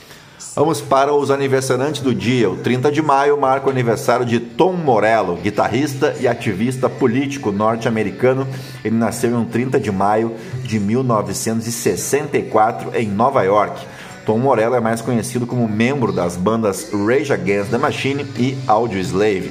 Vamos 0.55 0.81
para 0.81 1.13
os 1.15 1.31
aniversariantes 1.31 2.01
do 2.03 2.13
dia. 2.13 2.51
O 2.51 2.57
30 2.57 2.91
de 2.91 3.01
maio 3.01 3.41
marca 3.41 3.69
o 3.69 3.71
aniversário 3.71 4.27
de 4.27 4.41
Tom 4.41 4.73
Morello, 4.73 5.37
guitarrista 5.37 6.17
e 6.19 6.27
ativista 6.27 6.89
político 6.89 7.53
norte-americano. 7.53 8.45
Ele 8.85 8.97
nasceu 8.97 9.41
em 9.41 9.45
30 9.45 9.79
de 9.79 9.93
maio 9.93 10.35
de 10.65 10.81
1964 10.81 12.91
em 12.97 13.07
Nova 13.07 13.45
York. 13.45 13.87
Tom 14.29 14.37
Morello 14.37 14.75
é 14.75 14.81
mais 14.81 15.01
conhecido 15.01 15.47
como 15.47 15.67
membro 15.67 16.13
das 16.13 16.37
bandas 16.37 16.91
Rage 16.93 17.33
Against 17.33 17.71
the 17.71 17.79
Machine 17.79 18.27
e 18.37 18.59
Audioslave. 18.67 19.51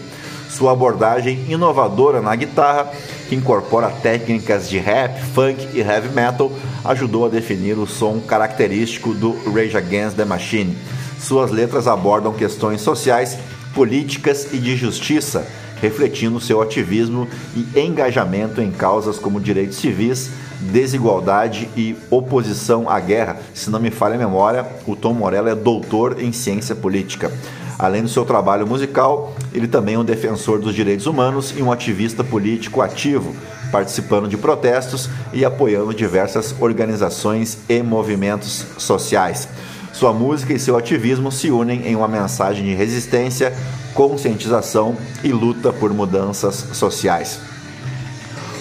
Sua 0.52 0.74
abordagem 0.74 1.44
inovadora 1.50 2.22
na 2.22 2.36
guitarra, 2.36 2.88
que 3.28 3.34
incorpora 3.34 3.90
técnicas 3.90 4.70
de 4.70 4.78
rap, 4.78 5.20
funk 5.34 5.68
e 5.74 5.80
heavy 5.80 6.10
metal, 6.10 6.52
ajudou 6.86 7.26
a 7.26 7.30
definir 7.30 7.76
o 7.80 7.88
som 7.88 8.20
característico 8.20 9.16
do 9.16 9.32
Rage 9.52 9.76
Against 9.76 10.16
the 10.16 10.26
Machine. 10.26 10.78
Suas 11.20 11.50
letras 11.50 11.88
abordam 11.88 12.32
questões 12.32 12.80
sociais, 12.80 13.36
políticas 13.74 14.54
e 14.54 14.60
de 14.60 14.76
justiça, 14.76 15.48
refletindo 15.82 16.40
seu 16.40 16.62
ativismo 16.62 17.28
e 17.56 17.80
engajamento 17.80 18.62
em 18.62 18.70
causas 18.70 19.18
como 19.18 19.42
direitos 19.42 19.78
civis, 19.78 20.30
desigualdade 20.60 21.70
e 21.76 21.96
oposição 22.10 22.90
à 22.90 23.00
guerra. 23.00 23.38
Se 23.54 23.70
não 23.70 23.80
me 23.80 23.92
falha 23.92 24.16
a 24.16 24.18
memória, 24.18 24.66
o 24.86 24.96
Tom 24.96 25.14
Morello 25.14 25.50
é 25.50 25.56
doutor 25.56 26.22
em 26.22 26.32
ciência 26.32 26.76
política. 26.76 27.32
Além 27.80 28.02
do 28.02 28.10
seu 28.10 28.26
trabalho 28.26 28.66
musical, 28.66 29.36
ele 29.54 29.68
também 29.68 29.96
é 29.96 30.00
um 30.00 30.04
defensor 30.04 30.60
dos 30.60 30.74
direitos 30.74 31.06
humanos 31.06 31.54
e 31.56 31.62
um 31.62 31.72
ativista 31.72 32.24
político 32.24 32.82
ativo, 32.82 33.36
participando 33.72 34.28
de 34.28 34.36
protestos 34.36 35.08
e 35.32 35.46
apoiando 35.46 35.94
diversas 35.94 36.56
organizações 36.60 37.60
e 37.70 37.84
movimentos 37.84 38.66
sociais. 38.80 39.48
Sua 39.94 40.12
música 40.12 40.54
e 40.54 40.60
seu 40.60 40.76
ativismo 40.76 41.32
se 41.32 41.52
unem 41.52 41.88
em 41.88 41.96
uma 41.96 42.08
mensagem 42.08 42.64
de 42.64 42.74
resistência, 42.74 43.54
conscientização 43.94 44.96
e 45.24 45.32
luta 45.32 45.72
por 45.72 45.94
mudanças 45.94 46.56
sociais. 46.74 47.40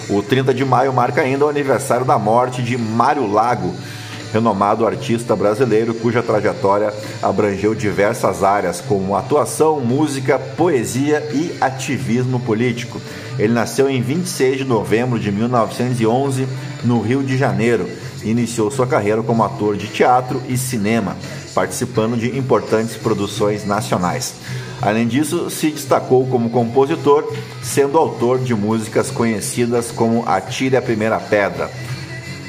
O 0.09 0.23
30 0.23 0.53
de 0.53 0.63
maio 0.63 0.93
marca 0.93 1.21
ainda 1.21 1.45
o 1.45 1.49
aniversário 1.49 2.05
da 2.05 2.17
morte 2.17 2.63
de 2.63 2.77
Mário 2.77 3.29
Lago, 3.29 3.73
renomado 4.31 4.85
artista 4.85 5.35
brasileiro 5.35 5.93
cuja 5.93 6.23
trajetória 6.23 6.93
abrangeu 7.21 7.75
diversas 7.75 8.41
áreas, 8.41 8.79
como 8.79 9.17
atuação, 9.17 9.81
música, 9.81 10.39
poesia 10.39 11.19
e 11.33 11.57
ativismo 11.59 12.39
político. 12.39 13.01
Ele 13.37 13.51
nasceu 13.51 13.89
em 13.89 14.01
26 14.01 14.59
de 14.59 14.63
novembro 14.63 15.19
de 15.19 15.29
1911 15.29 16.47
no 16.85 17.01
Rio 17.01 17.21
de 17.21 17.37
Janeiro 17.37 17.89
e 18.23 18.29
iniciou 18.29 18.71
sua 18.71 18.87
carreira 18.87 19.21
como 19.21 19.43
ator 19.43 19.75
de 19.75 19.87
teatro 19.87 20.41
e 20.47 20.57
cinema, 20.57 21.17
participando 21.53 22.17
de 22.17 22.37
importantes 22.37 22.95
produções 22.95 23.65
nacionais. 23.65 24.35
Além 24.81 25.07
disso, 25.07 25.49
se 25.49 25.71
destacou 25.71 26.27
como 26.27 26.49
compositor, 26.49 27.33
sendo 27.63 27.97
autor 27.97 28.39
de 28.39 28.53
músicas 28.53 29.09
conhecidas 29.09 29.91
como 29.91 30.27
Atire 30.27 30.77
a 30.77 30.81
Primeira 30.81 31.19
Pedra. 31.19 31.69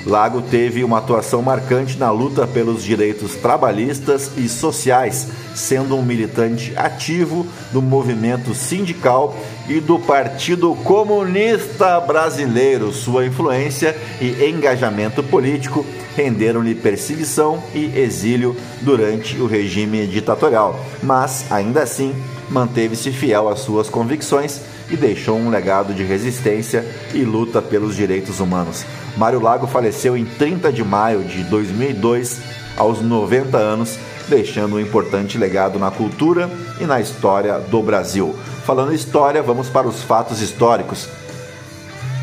Lago 0.06 0.40
teve 0.42 0.84
uma 0.84 0.98
atuação 0.98 1.42
marcante 1.42 1.98
na 1.98 2.10
luta 2.10 2.46
pelos 2.46 2.82
direitos 2.82 3.34
trabalhistas 3.34 4.30
e 4.36 4.48
sociais, 4.48 5.28
sendo 5.54 5.96
um 5.96 6.02
militante 6.02 6.72
ativo 6.76 7.46
do 7.72 7.82
movimento 7.82 8.54
sindical 8.54 9.36
e 9.68 9.80
do 9.80 9.98
Partido 9.98 10.74
Comunista 10.76 12.00
Brasileiro. 12.00 12.92
Sua 12.92 13.26
influência 13.26 13.96
e 14.20 14.48
engajamento 14.48 15.22
político 15.22 15.84
renderam-lhe 16.16 16.74
perseguição 16.74 17.62
e 17.74 17.98
exílio 17.98 18.56
durante 18.80 19.36
o 19.36 19.46
regime 19.46 20.06
ditatorial, 20.06 20.78
mas 21.02 21.50
ainda 21.50 21.82
assim 21.82 22.14
manteve-se 22.50 23.10
fiel 23.10 23.48
às 23.48 23.60
suas 23.60 23.88
convicções 23.88 24.60
e 24.90 24.96
deixou 24.96 25.36
um 25.38 25.50
legado 25.50 25.92
de 25.92 26.02
resistência 26.02 26.84
e 27.12 27.22
luta 27.22 27.60
pelos 27.60 27.94
direitos 27.94 28.40
humanos. 28.40 28.84
Mário 29.16 29.40
Lago 29.40 29.66
faleceu 29.66 30.16
em 30.16 30.24
30 30.24 30.72
de 30.72 30.84
maio 30.84 31.24
de 31.24 31.42
2002, 31.44 32.40
aos 32.76 33.02
90 33.02 33.56
anos, 33.56 33.98
deixando 34.28 34.76
um 34.76 34.80
importante 34.80 35.36
legado 35.36 35.78
na 35.78 35.90
cultura 35.90 36.50
e 36.80 36.84
na 36.84 37.00
história 37.00 37.58
do 37.58 37.82
Brasil. 37.82 38.34
Falando 38.64 38.94
história, 38.94 39.42
vamos 39.42 39.68
para 39.68 39.88
os 39.88 40.02
fatos 40.02 40.40
históricos. 40.40 41.08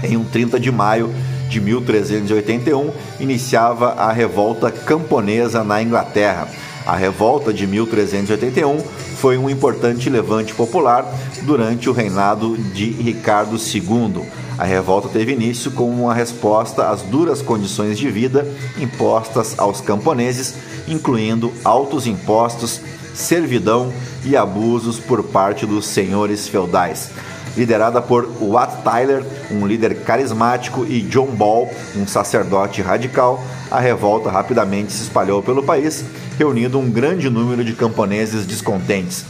Em 0.04 0.16
um 0.16 0.24
30 0.24 0.60
de 0.60 0.72
maio 0.72 1.14
de 1.50 1.60
1381, 1.60 2.92
iniciava 3.20 3.94
a 3.94 4.12
revolta 4.12 4.72
camponesa 4.72 5.64
na 5.64 5.82
Inglaterra. 5.82 6.48
A 6.86 6.96
revolta 6.96 7.52
de 7.52 7.66
1381 7.66 8.78
foi 9.26 9.40
um 9.40 9.50
importante 9.50 10.08
levante 10.08 10.54
popular 10.54 11.04
durante 11.48 11.90
o 11.90 11.94
reinado 11.94 12.56
de 12.56 12.92
Ricardo 12.92 13.56
II. 13.56 14.24
A 14.56 14.64
revolta 14.64 15.10
teve 15.10 15.32
início 15.34 15.72
como 15.72 16.04
uma 16.04 16.14
resposta 16.14 16.92
às 16.92 17.02
duras 17.02 17.42
condições 17.42 17.98
de 17.98 18.08
vida 18.12 18.48
impostas 18.78 19.58
aos 19.58 19.82
camponeses, 19.82 20.54
incluindo 20.88 21.52
altos 21.64 22.06
impostos, 22.06 22.80
servidão 23.16 23.92
e 24.24 24.38
abusos 24.38 25.00
por 25.00 25.24
parte 25.24 25.66
dos 25.66 25.88
senhores 25.88 26.48
feudais. 26.48 27.10
Liderada 27.56 28.02
por 28.02 28.28
Wat 28.42 28.84
Tyler, 28.84 29.24
um 29.52 29.66
líder 29.66 30.04
carismático, 30.04 30.86
e 30.86 31.02
John 31.02 31.28
Ball, 31.28 31.70
um 31.96 32.06
sacerdote 32.06 32.82
radical, 32.82 33.42
a 33.72 33.80
revolta 33.80 34.30
rapidamente 34.30 34.92
se 34.92 35.04
espalhou 35.04 35.42
pelo 35.42 35.64
país, 35.64 36.04
reunindo 36.38 36.78
um 36.78 36.90
grande 36.90 37.30
número 37.30 37.64
de 37.64 37.74
camponeses 37.74 38.46
descontentes. 38.46 39.26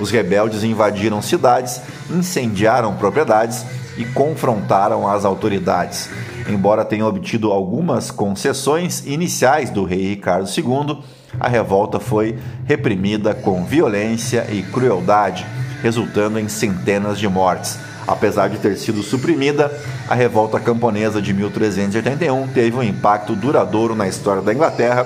Os 0.00 0.10
rebeldes 0.10 0.62
invadiram 0.62 1.22
cidades, 1.22 1.80
incendiaram 2.10 2.94
propriedades 2.96 3.64
e 3.96 4.04
confrontaram 4.04 5.08
as 5.08 5.24
autoridades. 5.24 6.08
Embora 6.48 6.84
tenham 6.84 7.08
obtido 7.08 7.50
algumas 7.50 8.10
concessões 8.10 9.04
iniciais 9.06 9.70
do 9.70 9.84
rei 9.84 10.08
Ricardo 10.08 10.48
II, 10.48 10.98
a 11.40 11.48
revolta 11.48 11.98
foi 11.98 12.38
reprimida 12.66 13.34
com 13.34 13.64
violência 13.64 14.46
e 14.50 14.62
crueldade, 14.62 15.46
resultando 15.82 16.38
em 16.38 16.48
centenas 16.48 17.18
de 17.18 17.28
mortes. 17.28 17.78
Apesar 18.06 18.48
de 18.48 18.58
ter 18.58 18.76
sido 18.76 19.02
suprimida, 19.02 19.72
a 20.08 20.14
revolta 20.14 20.60
camponesa 20.60 21.20
de 21.20 21.34
1381 21.34 22.46
teve 22.48 22.76
um 22.76 22.82
impacto 22.82 23.34
duradouro 23.34 23.96
na 23.96 24.06
história 24.06 24.42
da 24.42 24.54
Inglaterra, 24.54 25.04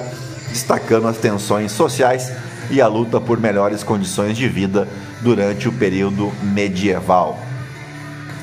destacando 0.50 1.08
as 1.08 1.16
tensões 1.16 1.72
sociais 1.72 2.30
e 2.70 2.80
a 2.80 2.86
luta 2.86 3.20
por 3.20 3.40
melhores 3.40 3.82
condições 3.82 4.36
de 4.36 4.46
vida 4.48 4.86
durante 5.22 5.68
o 5.68 5.72
período 5.72 6.30
medieval. 6.42 7.38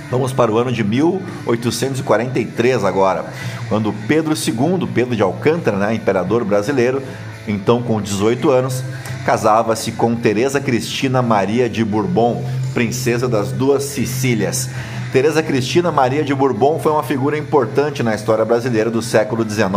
Vamos 0.09 0.31
para 0.31 0.49
o 0.51 0.57
ano 0.57 0.71
de 0.71 0.83
1843 0.83 2.83
agora, 2.83 3.25
quando 3.67 3.93
Pedro 4.07 4.33
II, 4.33 4.87
Pedro 4.93 5.15
de 5.15 5.21
Alcântara, 5.21 5.77
né, 5.77 5.93
imperador 5.93 6.43
brasileiro, 6.45 7.03
então 7.47 7.83
com 7.83 8.01
18 8.01 8.49
anos, 8.49 8.83
casava-se 9.27 9.91
com 9.91 10.15
Teresa 10.15 10.61
Cristina 10.61 11.21
Maria 11.21 11.69
de 11.69 11.83
Bourbon, 11.83 12.45
princesa 12.73 13.27
das 13.27 13.51
duas 13.51 13.83
Sicílias. 13.83 14.69
Teresa 15.11 15.43
Cristina 15.43 15.91
Maria 15.91 16.23
de 16.23 16.33
Bourbon 16.33 16.79
foi 16.79 16.93
uma 16.93 17.03
figura 17.03 17.37
importante 17.37 18.01
na 18.01 18.15
história 18.15 18.45
brasileira 18.45 18.89
do 18.89 19.01
século 19.01 19.43
XIX. 19.43 19.67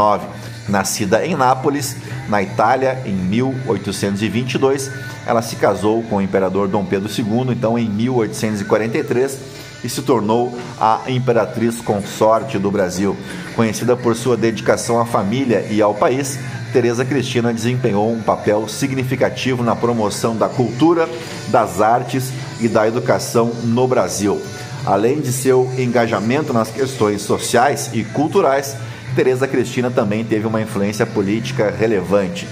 Nascida 0.69 1.27
em 1.27 1.35
Nápoles, 1.35 1.97
na 2.29 2.41
Itália, 2.41 3.03
em 3.05 3.13
1822, 3.13 4.89
ela 5.27 5.43
se 5.43 5.57
casou 5.57 6.05
com 6.05 6.19
o 6.19 6.23
imperador 6.23 6.69
Dom 6.69 6.85
Pedro 6.85 7.11
II, 7.11 7.51
então 7.51 7.77
em 7.77 7.91
1843 7.91 9.37
e 9.83 9.89
se 9.89 10.03
tornou 10.03 10.57
a 10.79 11.01
imperatriz 11.09 11.81
consorte 11.81 12.57
do 12.57 12.71
Brasil. 12.71 13.17
Conhecida 13.57 13.97
por 13.97 14.15
sua 14.15 14.37
dedicação 14.37 15.01
à 15.01 15.05
família 15.05 15.67
e 15.69 15.83
ao 15.83 15.93
país, 15.93 16.39
Teresa 16.73 17.05
Cristina 17.05 17.53
desempenhou 17.53 18.13
um 18.13 18.23
papel 18.23 18.69
significativo 18.69 19.63
na 19.63 19.75
promoção 19.75 20.37
da 20.37 20.49
cultura, 20.49 21.09
das 21.49 21.81
artes 21.81 22.33
e 22.61 22.69
da 22.69 22.87
educação 22.87 23.53
no 23.65 23.89
Brasil. 23.89 24.41
Além 24.87 25.21
de 25.21 25.33
seu 25.33 25.71
engajamento 25.77 26.53
nas 26.53 26.71
questões 26.71 27.23
sociais 27.23 27.91
e 27.93 28.05
culturais, 28.05 28.77
Teresa 29.15 29.49
Cristina 29.49 29.91
também 29.91 30.25
teve 30.25 30.47
uma 30.47 30.63
influência 30.63 31.05
política 31.05 31.75
relevante. 31.77 32.47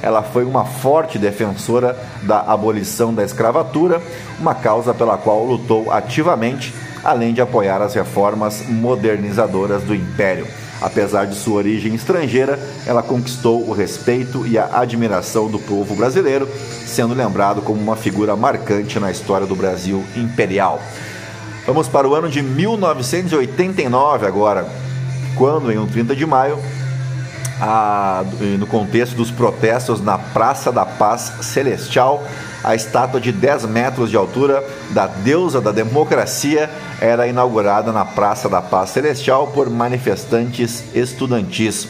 Ela 0.00 0.22
foi 0.22 0.44
uma 0.44 0.64
forte 0.64 1.18
defensora 1.18 1.98
da 2.22 2.40
abolição 2.40 3.12
da 3.12 3.24
escravatura, 3.24 4.00
uma 4.38 4.54
causa 4.54 4.94
pela 4.94 5.18
qual 5.18 5.44
lutou 5.44 5.90
ativamente, 5.90 6.72
além 7.02 7.34
de 7.34 7.40
apoiar 7.40 7.82
as 7.82 7.94
reformas 7.94 8.62
modernizadoras 8.68 9.82
do 9.82 9.94
Império. 9.94 10.46
Apesar 10.80 11.26
de 11.26 11.34
sua 11.34 11.54
origem 11.54 11.94
estrangeira, 11.94 12.58
ela 12.86 13.02
conquistou 13.02 13.66
o 13.68 13.72
respeito 13.72 14.46
e 14.46 14.58
a 14.58 14.68
admiração 14.80 15.50
do 15.50 15.58
povo 15.58 15.94
brasileiro, 15.94 16.48
sendo 16.86 17.14
lembrado 17.14 17.62
como 17.62 17.80
uma 17.80 17.96
figura 17.96 18.36
marcante 18.36 18.98
na 19.00 19.10
história 19.10 19.46
do 19.46 19.56
Brasil 19.56 20.04
imperial. 20.16 20.80
Vamos 21.66 21.88
para 21.88 22.06
o 22.06 22.14
ano 22.14 22.28
de 22.28 22.42
1989 22.42 24.26
agora, 24.26 24.68
quando 25.34 25.72
em 25.72 25.78
um 25.78 25.86
30 25.86 26.14
de 26.14 26.26
maio, 26.26 26.58
a, 27.60 28.24
no 28.58 28.66
contexto 28.66 29.14
dos 29.14 29.30
protestos 29.30 30.00
na 30.00 30.18
Praça 30.18 30.70
da 30.70 30.84
Paz 30.84 31.32
Celestial, 31.40 32.22
a 32.64 32.74
estátua 32.74 33.20
de 33.20 33.30
10 33.30 33.66
metros 33.66 34.08
de 34.08 34.16
altura 34.16 34.64
da 34.90 35.06
deusa 35.06 35.60
da 35.60 35.70
democracia 35.70 36.70
era 36.98 37.28
inaugurada 37.28 37.92
na 37.92 38.06
Praça 38.06 38.48
da 38.48 38.62
Paz 38.62 38.90
Celestial 38.90 39.48
por 39.48 39.68
manifestantes 39.68 40.82
estudantis. 40.94 41.86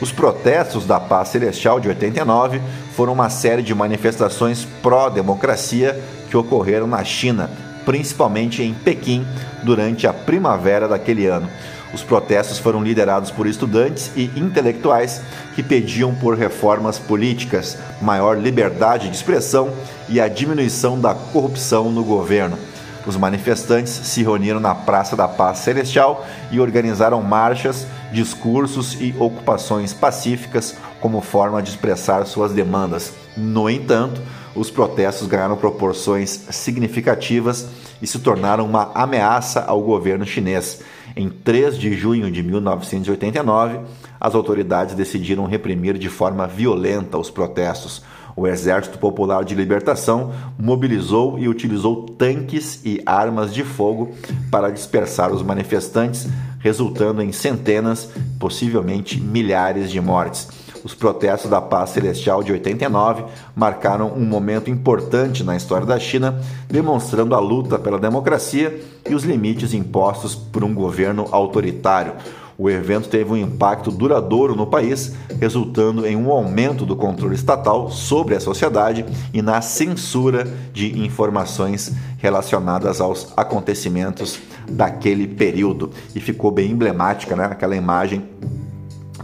Os 0.00 0.10
protestos 0.10 0.84
da 0.84 0.98
Paz 0.98 1.28
Celestial 1.28 1.78
de 1.78 1.88
89 1.88 2.60
foram 2.96 3.12
uma 3.12 3.30
série 3.30 3.62
de 3.62 3.72
manifestações 3.72 4.66
pró-democracia 4.82 5.98
que 6.28 6.36
ocorreram 6.36 6.88
na 6.88 7.04
China, 7.04 7.48
principalmente 7.84 8.64
em 8.64 8.74
Pequim, 8.74 9.24
durante 9.62 10.08
a 10.08 10.12
primavera 10.12 10.88
daquele 10.88 11.26
ano. 11.26 11.48
Os 11.92 12.02
protestos 12.02 12.58
foram 12.58 12.82
liderados 12.82 13.30
por 13.30 13.46
estudantes 13.46 14.10
e 14.16 14.24
intelectuais 14.36 15.20
que 15.54 15.62
pediam 15.62 16.14
por 16.14 16.36
reformas 16.36 16.98
políticas, 16.98 17.78
maior 18.02 18.38
liberdade 18.38 19.08
de 19.08 19.16
expressão 19.16 19.72
e 20.08 20.20
a 20.20 20.28
diminuição 20.28 21.00
da 21.00 21.14
corrupção 21.14 21.90
no 21.90 22.04
governo. 22.04 22.58
Os 23.06 23.16
manifestantes 23.16 23.92
se 23.92 24.22
reuniram 24.22 24.58
na 24.58 24.74
Praça 24.74 25.14
da 25.14 25.28
Paz 25.28 25.58
Celestial 25.58 26.26
e 26.50 26.58
organizaram 26.58 27.22
marchas, 27.22 27.86
discursos 28.12 28.94
e 29.00 29.14
ocupações 29.18 29.92
pacíficas 29.92 30.74
como 31.00 31.20
forma 31.20 31.62
de 31.62 31.70
expressar 31.70 32.26
suas 32.26 32.52
demandas. 32.52 33.12
No 33.36 33.70
entanto, 33.70 34.20
os 34.56 34.72
protestos 34.72 35.28
ganharam 35.28 35.56
proporções 35.56 36.46
significativas 36.50 37.66
e 38.02 38.06
se 38.08 38.18
tornaram 38.18 38.64
uma 38.64 38.90
ameaça 38.92 39.60
ao 39.60 39.80
governo 39.82 40.26
chinês. 40.26 40.80
Em 41.18 41.30
3 41.30 41.78
de 41.78 41.94
junho 41.94 42.30
de 42.30 42.42
1989, 42.42 43.80
as 44.20 44.34
autoridades 44.34 44.94
decidiram 44.94 45.46
reprimir 45.46 45.96
de 45.96 46.10
forma 46.10 46.46
violenta 46.46 47.16
os 47.16 47.30
protestos. 47.30 48.02
O 48.36 48.46
Exército 48.46 48.98
Popular 48.98 49.42
de 49.42 49.54
Libertação 49.54 50.34
mobilizou 50.58 51.38
e 51.38 51.48
utilizou 51.48 52.04
tanques 52.04 52.82
e 52.84 53.00
armas 53.06 53.54
de 53.54 53.64
fogo 53.64 54.10
para 54.50 54.68
dispersar 54.68 55.32
os 55.32 55.42
manifestantes, 55.42 56.28
resultando 56.58 57.22
em 57.22 57.32
centenas, 57.32 58.10
possivelmente 58.38 59.18
milhares 59.18 59.90
de 59.90 59.98
mortes. 60.02 60.65
Os 60.86 60.94
protestos 60.94 61.50
da 61.50 61.60
paz 61.60 61.90
celestial 61.90 62.44
de 62.44 62.52
89 62.52 63.24
marcaram 63.56 64.12
um 64.12 64.24
momento 64.24 64.70
importante 64.70 65.42
na 65.42 65.56
história 65.56 65.84
da 65.84 65.98
China, 65.98 66.40
demonstrando 66.68 67.34
a 67.34 67.40
luta 67.40 67.76
pela 67.76 67.98
democracia 67.98 68.80
e 69.04 69.12
os 69.12 69.24
limites 69.24 69.74
impostos 69.74 70.36
por 70.36 70.62
um 70.62 70.72
governo 70.72 71.26
autoritário. 71.32 72.12
O 72.56 72.70
evento 72.70 73.08
teve 73.08 73.32
um 73.32 73.36
impacto 73.36 73.90
duradouro 73.90 74.54
no 74.54 74.64
país, 74.64 75.12
resultando 75.40 76.06
em 76.06 76.14
um 76.14 76.30
aumento 76.30 76.86
do 76.86 76.94
controle 76.94 77.34
estatal 77.34 77.90
sobre 77.90 78.36
a 78.36 78.40
sociedade 78.40 79.04
e 79.34 79.42
na 79.42 79.60
censura 79.60 80.46
de 80.72 81.04
informações 81.04 81.92
relacionadas 82.18 83.00
aos 83.00 83.32
acontecimentos 83.36 84.38
daquele 84.70 85.26
período. 85.26 85.90
E 86.14 86.20
ficou 86.20 86.52
bem 86.52 86.70
emblemática 86.70 87.34
né, 87.34 87.44
aquela 87.44 87.74
imagem 87.74 88.22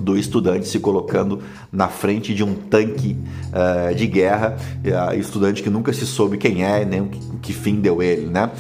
do 0.01 0.17
estudante 0.17 0.69
se 0.69 0.79
colocando 0.79 1.41
na 1.71 1.89
frente 1.89 2.35
de 2.35 2.43
um 2.43 2.55
tanque 2.55 3.17
uh, 3.49 3.95
de 3.95 4.07
guerra, 4.07 4.57
uh, 4.85 5.15
estudante 5.15 5.63
que 5.63 5.71
nunca 5.71 5.93
se 5.93 6.07
soube 6.07 6.39
quem 6.39 6.65
é, 6.65 6.85
nem 6.85 7.09
que, 7.09 7.21
que, 7.43 7.53
fim 7.53 7.77
deu 7.77 8.03
ele, 8.03 8.27
né? 8.27 8.51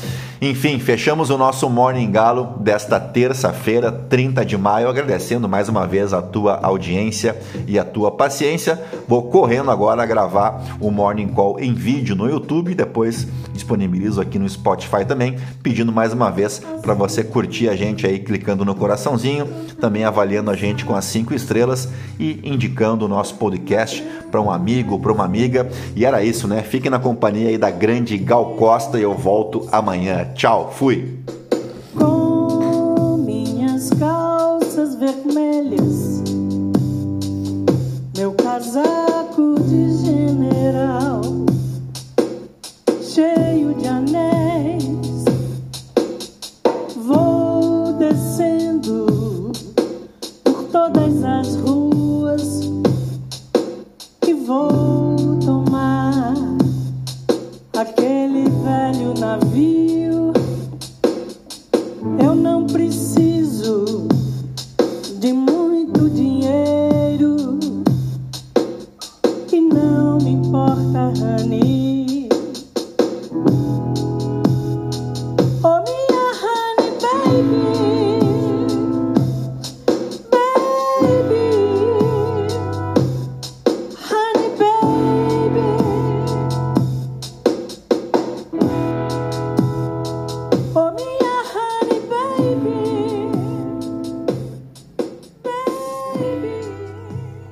Enfim, 0.44 0.80
fechamos 0.80 1.30
o 1.30 1.38
nosso 1.38 1.70
Morning 1.70 2.10
Galo 2.10 2.56
desta 2.58 2.98
terça-feira, 2.98 3.92
30 3.92 4.44
de 4.44 4.58
maio, 4.58 4.88
agradecendo 4.88 5.48
mais 5.48 5.68
uma 5.68 5.86
vez 5.86 6.12
a 6.12 6.20
tua 6.20 6.58
audiência 6.60 7.40
e 7.64 7.78
a 7.78 7.84
tua 7.84 8.10
paciência. 8.10 8.82
Vou 9.06 9.22
correndo 9.30 9.70
agora 9.70 10.02
a 10.02 10.06
gravar 10.06 10.76
o 10.80 10.90
Morning 10.90 11.28
Call 11.28 11.60
em 11.60 11.72
vídeo 11.72 12.16
no 12.16 12.28
YouTube, 12.28 12.74
depois 12.74 13.24
disponibilizo 13.52 14.20
aqui 14.20 14.36
no 14.36 14.48
Spotify 14.48 15.04
também, 15.06 15.36
pedindo 15.62 15.92
mais 15.92 16.12
uma 16.12 16.28
vez 16.28 16.60
para 16.80 16.92
você 16.92 17.22
curtir 17.22 17.68
a 17.68 17.76
gente 17.76 18.04
aí 18.04 18.18
clicando 18.18 18.64
no 18.64 18.74
coraçãozinho, 18.74 19.46
também 19.80 20.02
avaliando 20.02 20.50
a 20.50 20.56
gente 20.56 20.84
com 20.84 20.96
as 20.96 21.04
cinco 21.04 21.32
estrelas 21.32 21.88
e 22.18 22.40
indicando 22.42 23.04
o 23.04 23.08
nosso 23.08 23.36
podcast 23.36 24.02
para 24.28 24.40
um 24.40 24.50
amigo, 24.50 24.98
para 24.98 25.12
uma 25.12 25.24
amiga. 25.24 25.70
E 25.94 26.04
era 26.04 26.24
isso, 26.24 26.48
né? 26.48 26.62
Fiquem 26.62 26.90
na 26.90 26.98
companhia 26.98 27.50
aí 27.50 27.58
da 27.58 27.70
grande 27.70 28.18
Gal 28.18 28.56
Costa 28.56 28.98
e 28.98 29.02
eu 29.02 29.14
volto 29.14 29.68
amanhã. 29.70 30.31
Tchau, 30.34 30.72
fui! 30.72 31.18
Com 31.96 33.18
minhas 33.18 33.90
calças 33.90 34.94
vermelhas, 34.94 36.22
meu 38.16 38.32
casaco 38.32 39.21